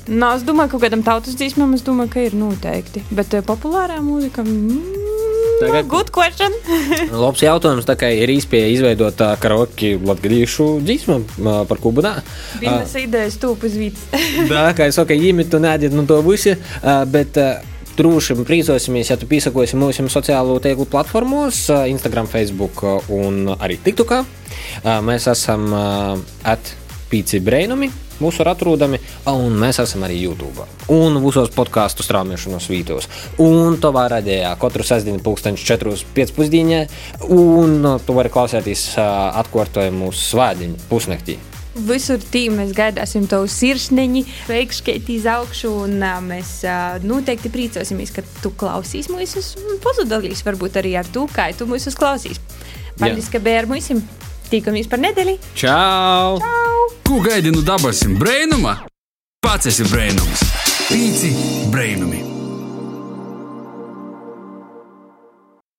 Nā, 0.08 0.32
es 0.38 0.44
domāju, 0.46 0.74
ka 0.74 0.82
kādam 0.86 1.02
tautas 1.04 1.36
dzīsmam, 1.36 1.74
es 1.76 1.82
domāju, 1.86 2.12
ka 2.14 2.22
ir 2.26 2.36
noteikti. 2.38 3.02
Bet 3.12 3.34
populārā 3.46 3.98
mūzika. 4.04 4.44
Mm, 4.46 4.97
Tagad- 5.58 5.88
Good 5.90 6.10
question. 6.14 6.52
Labs 7.24 7.42
jautājums, 7.42 7.86
tā 7.88 7.96
kā 7.98 8.10
ir 8.14 8.30
īspēja 8.30 8.68
izveidot 8.76 9.18
uh, 9.24 9.32
karaoke 9.42 9.96
latgadījušu 10.06 10.66
dzīsmu 10.86 11.16
uh, 11.18 11.48
par 11.68 11.80
kubu. 11.82 12.04
nā. 12.06 12.12
Vienas 12.62 12.94
idejas 13.00 13.38
tūp 13.42 13.66
uz 13.66 13.74
vītas. 13.80 14.04
Да, 14.50 14.68
kā 14.78 14.86
es 14.90 14.98
saku, 15.00 15.16
ģimeni 15.18 15.48
tu 15.50 15.58
nēdiet 15.62 15.96
no 15.96 16.04
to 16.06 16.20
visi, 16.26 16.54
ā, 16.82 17.00
bet 17.10 17.40
ā, 17.42 17.48
droši 17.98 18.36
priecosimies, 18.46 19.10
ja 19.10 19.16
tu 19.18 19.26
piesakosi 19.26 19.74
mūsu 19.80 20.06
sociālo 20.12 20.60
tīklu 20.62 20.86
platformos, 20.86 21.64
Instagram, 21.90 22.28
Facebook 22.30 22.84
un 23.10 23.48
arī 23.58 23.80
TikTokā. 23.82 24.20
Mēs 25.02 25.26
esam 25.32 25.66
at 25.74 26.70
Pīci 27.10 27.40
Brainumi, 27.42 27.90
mūsu 28.22 28.42
ir 28.44 28.50
atrodami, 28.52 29.00
un 29.30 29.58
mēs 29.58 29.80
esam 29.82 30.06
arī 30.06 30.20
YouTube. 30.22 30.66
Un 30.94 31.18
visos 31.22 31.50
podkāstu 31.54 32.06
straumēšanos 32.06 32.68
vītos. 32.70 33.08
Un 33.42 33.78
to 33.82 33.92
var 33.94 34.12
radījā 34.16 34.54
katru 34.60 34.86
sestdienu, 34.86 35.22
pulksteņš 35.24 35.66
4.5. 35.72 36.80
Un 37.34 37.78
ā, 37.84 37.98
tu 38.04 38.16
vari 38.16 38.32
klausīties 38.32 38.90
atkārtojumu 38.98 40.10
svētdienu 40.14 40.78
pusnaktī. 40.90 41.38
Visur 41.88 42.18
tī 42.32 42.48
mēs 42.50 42.72
gaidāsim 42.74 43.28
tavu 43.30 43.46
sirsniņu, 43.52 44.24
veikšķieti 44.48 45.14
iz 45.14 45.28
augšu, 45.30 45.70
un 45.84 46.00
mēs 46.26 46.54
noteikti 47.06 47.52
priecosimies, 47.54 48.10
ka 48.16 48.24
tu 48.42 48.50
klausīs 48.58 49.10
mūsu 49.12 49.44
un 49.62 49.78
pazudalīs 49.84 50.42
varbūt 50.46 50.80
arī 50.82 50.96
ar 50.98 51.06
to, 51.14 51.28
kā 51.30 51.52
tu 51.54 51.68
mūsu 51.70 51.94
klausīs. 51.94 52.42
Paldies, 52.98 53.30
ka 53.30 53.38
ar 53.54 53.70
mums! 53.70 54.27
Tikamies 54.48 54.88
par 54.88 55.02
nedēļu! 55.02 55.36
Čau! 55.58 56.38
Ko 57.04 57.20
gaidi 57.24 57.52
no 57.52 57.60
dabasim 57.64 58.16
brainuma? 58.20 58.78
Pats 59.44 59.70
esi 59.70 59.86
brainums. 59.88 60.42
Pīci 60.88 61.34
brainumi. 61.72 62.37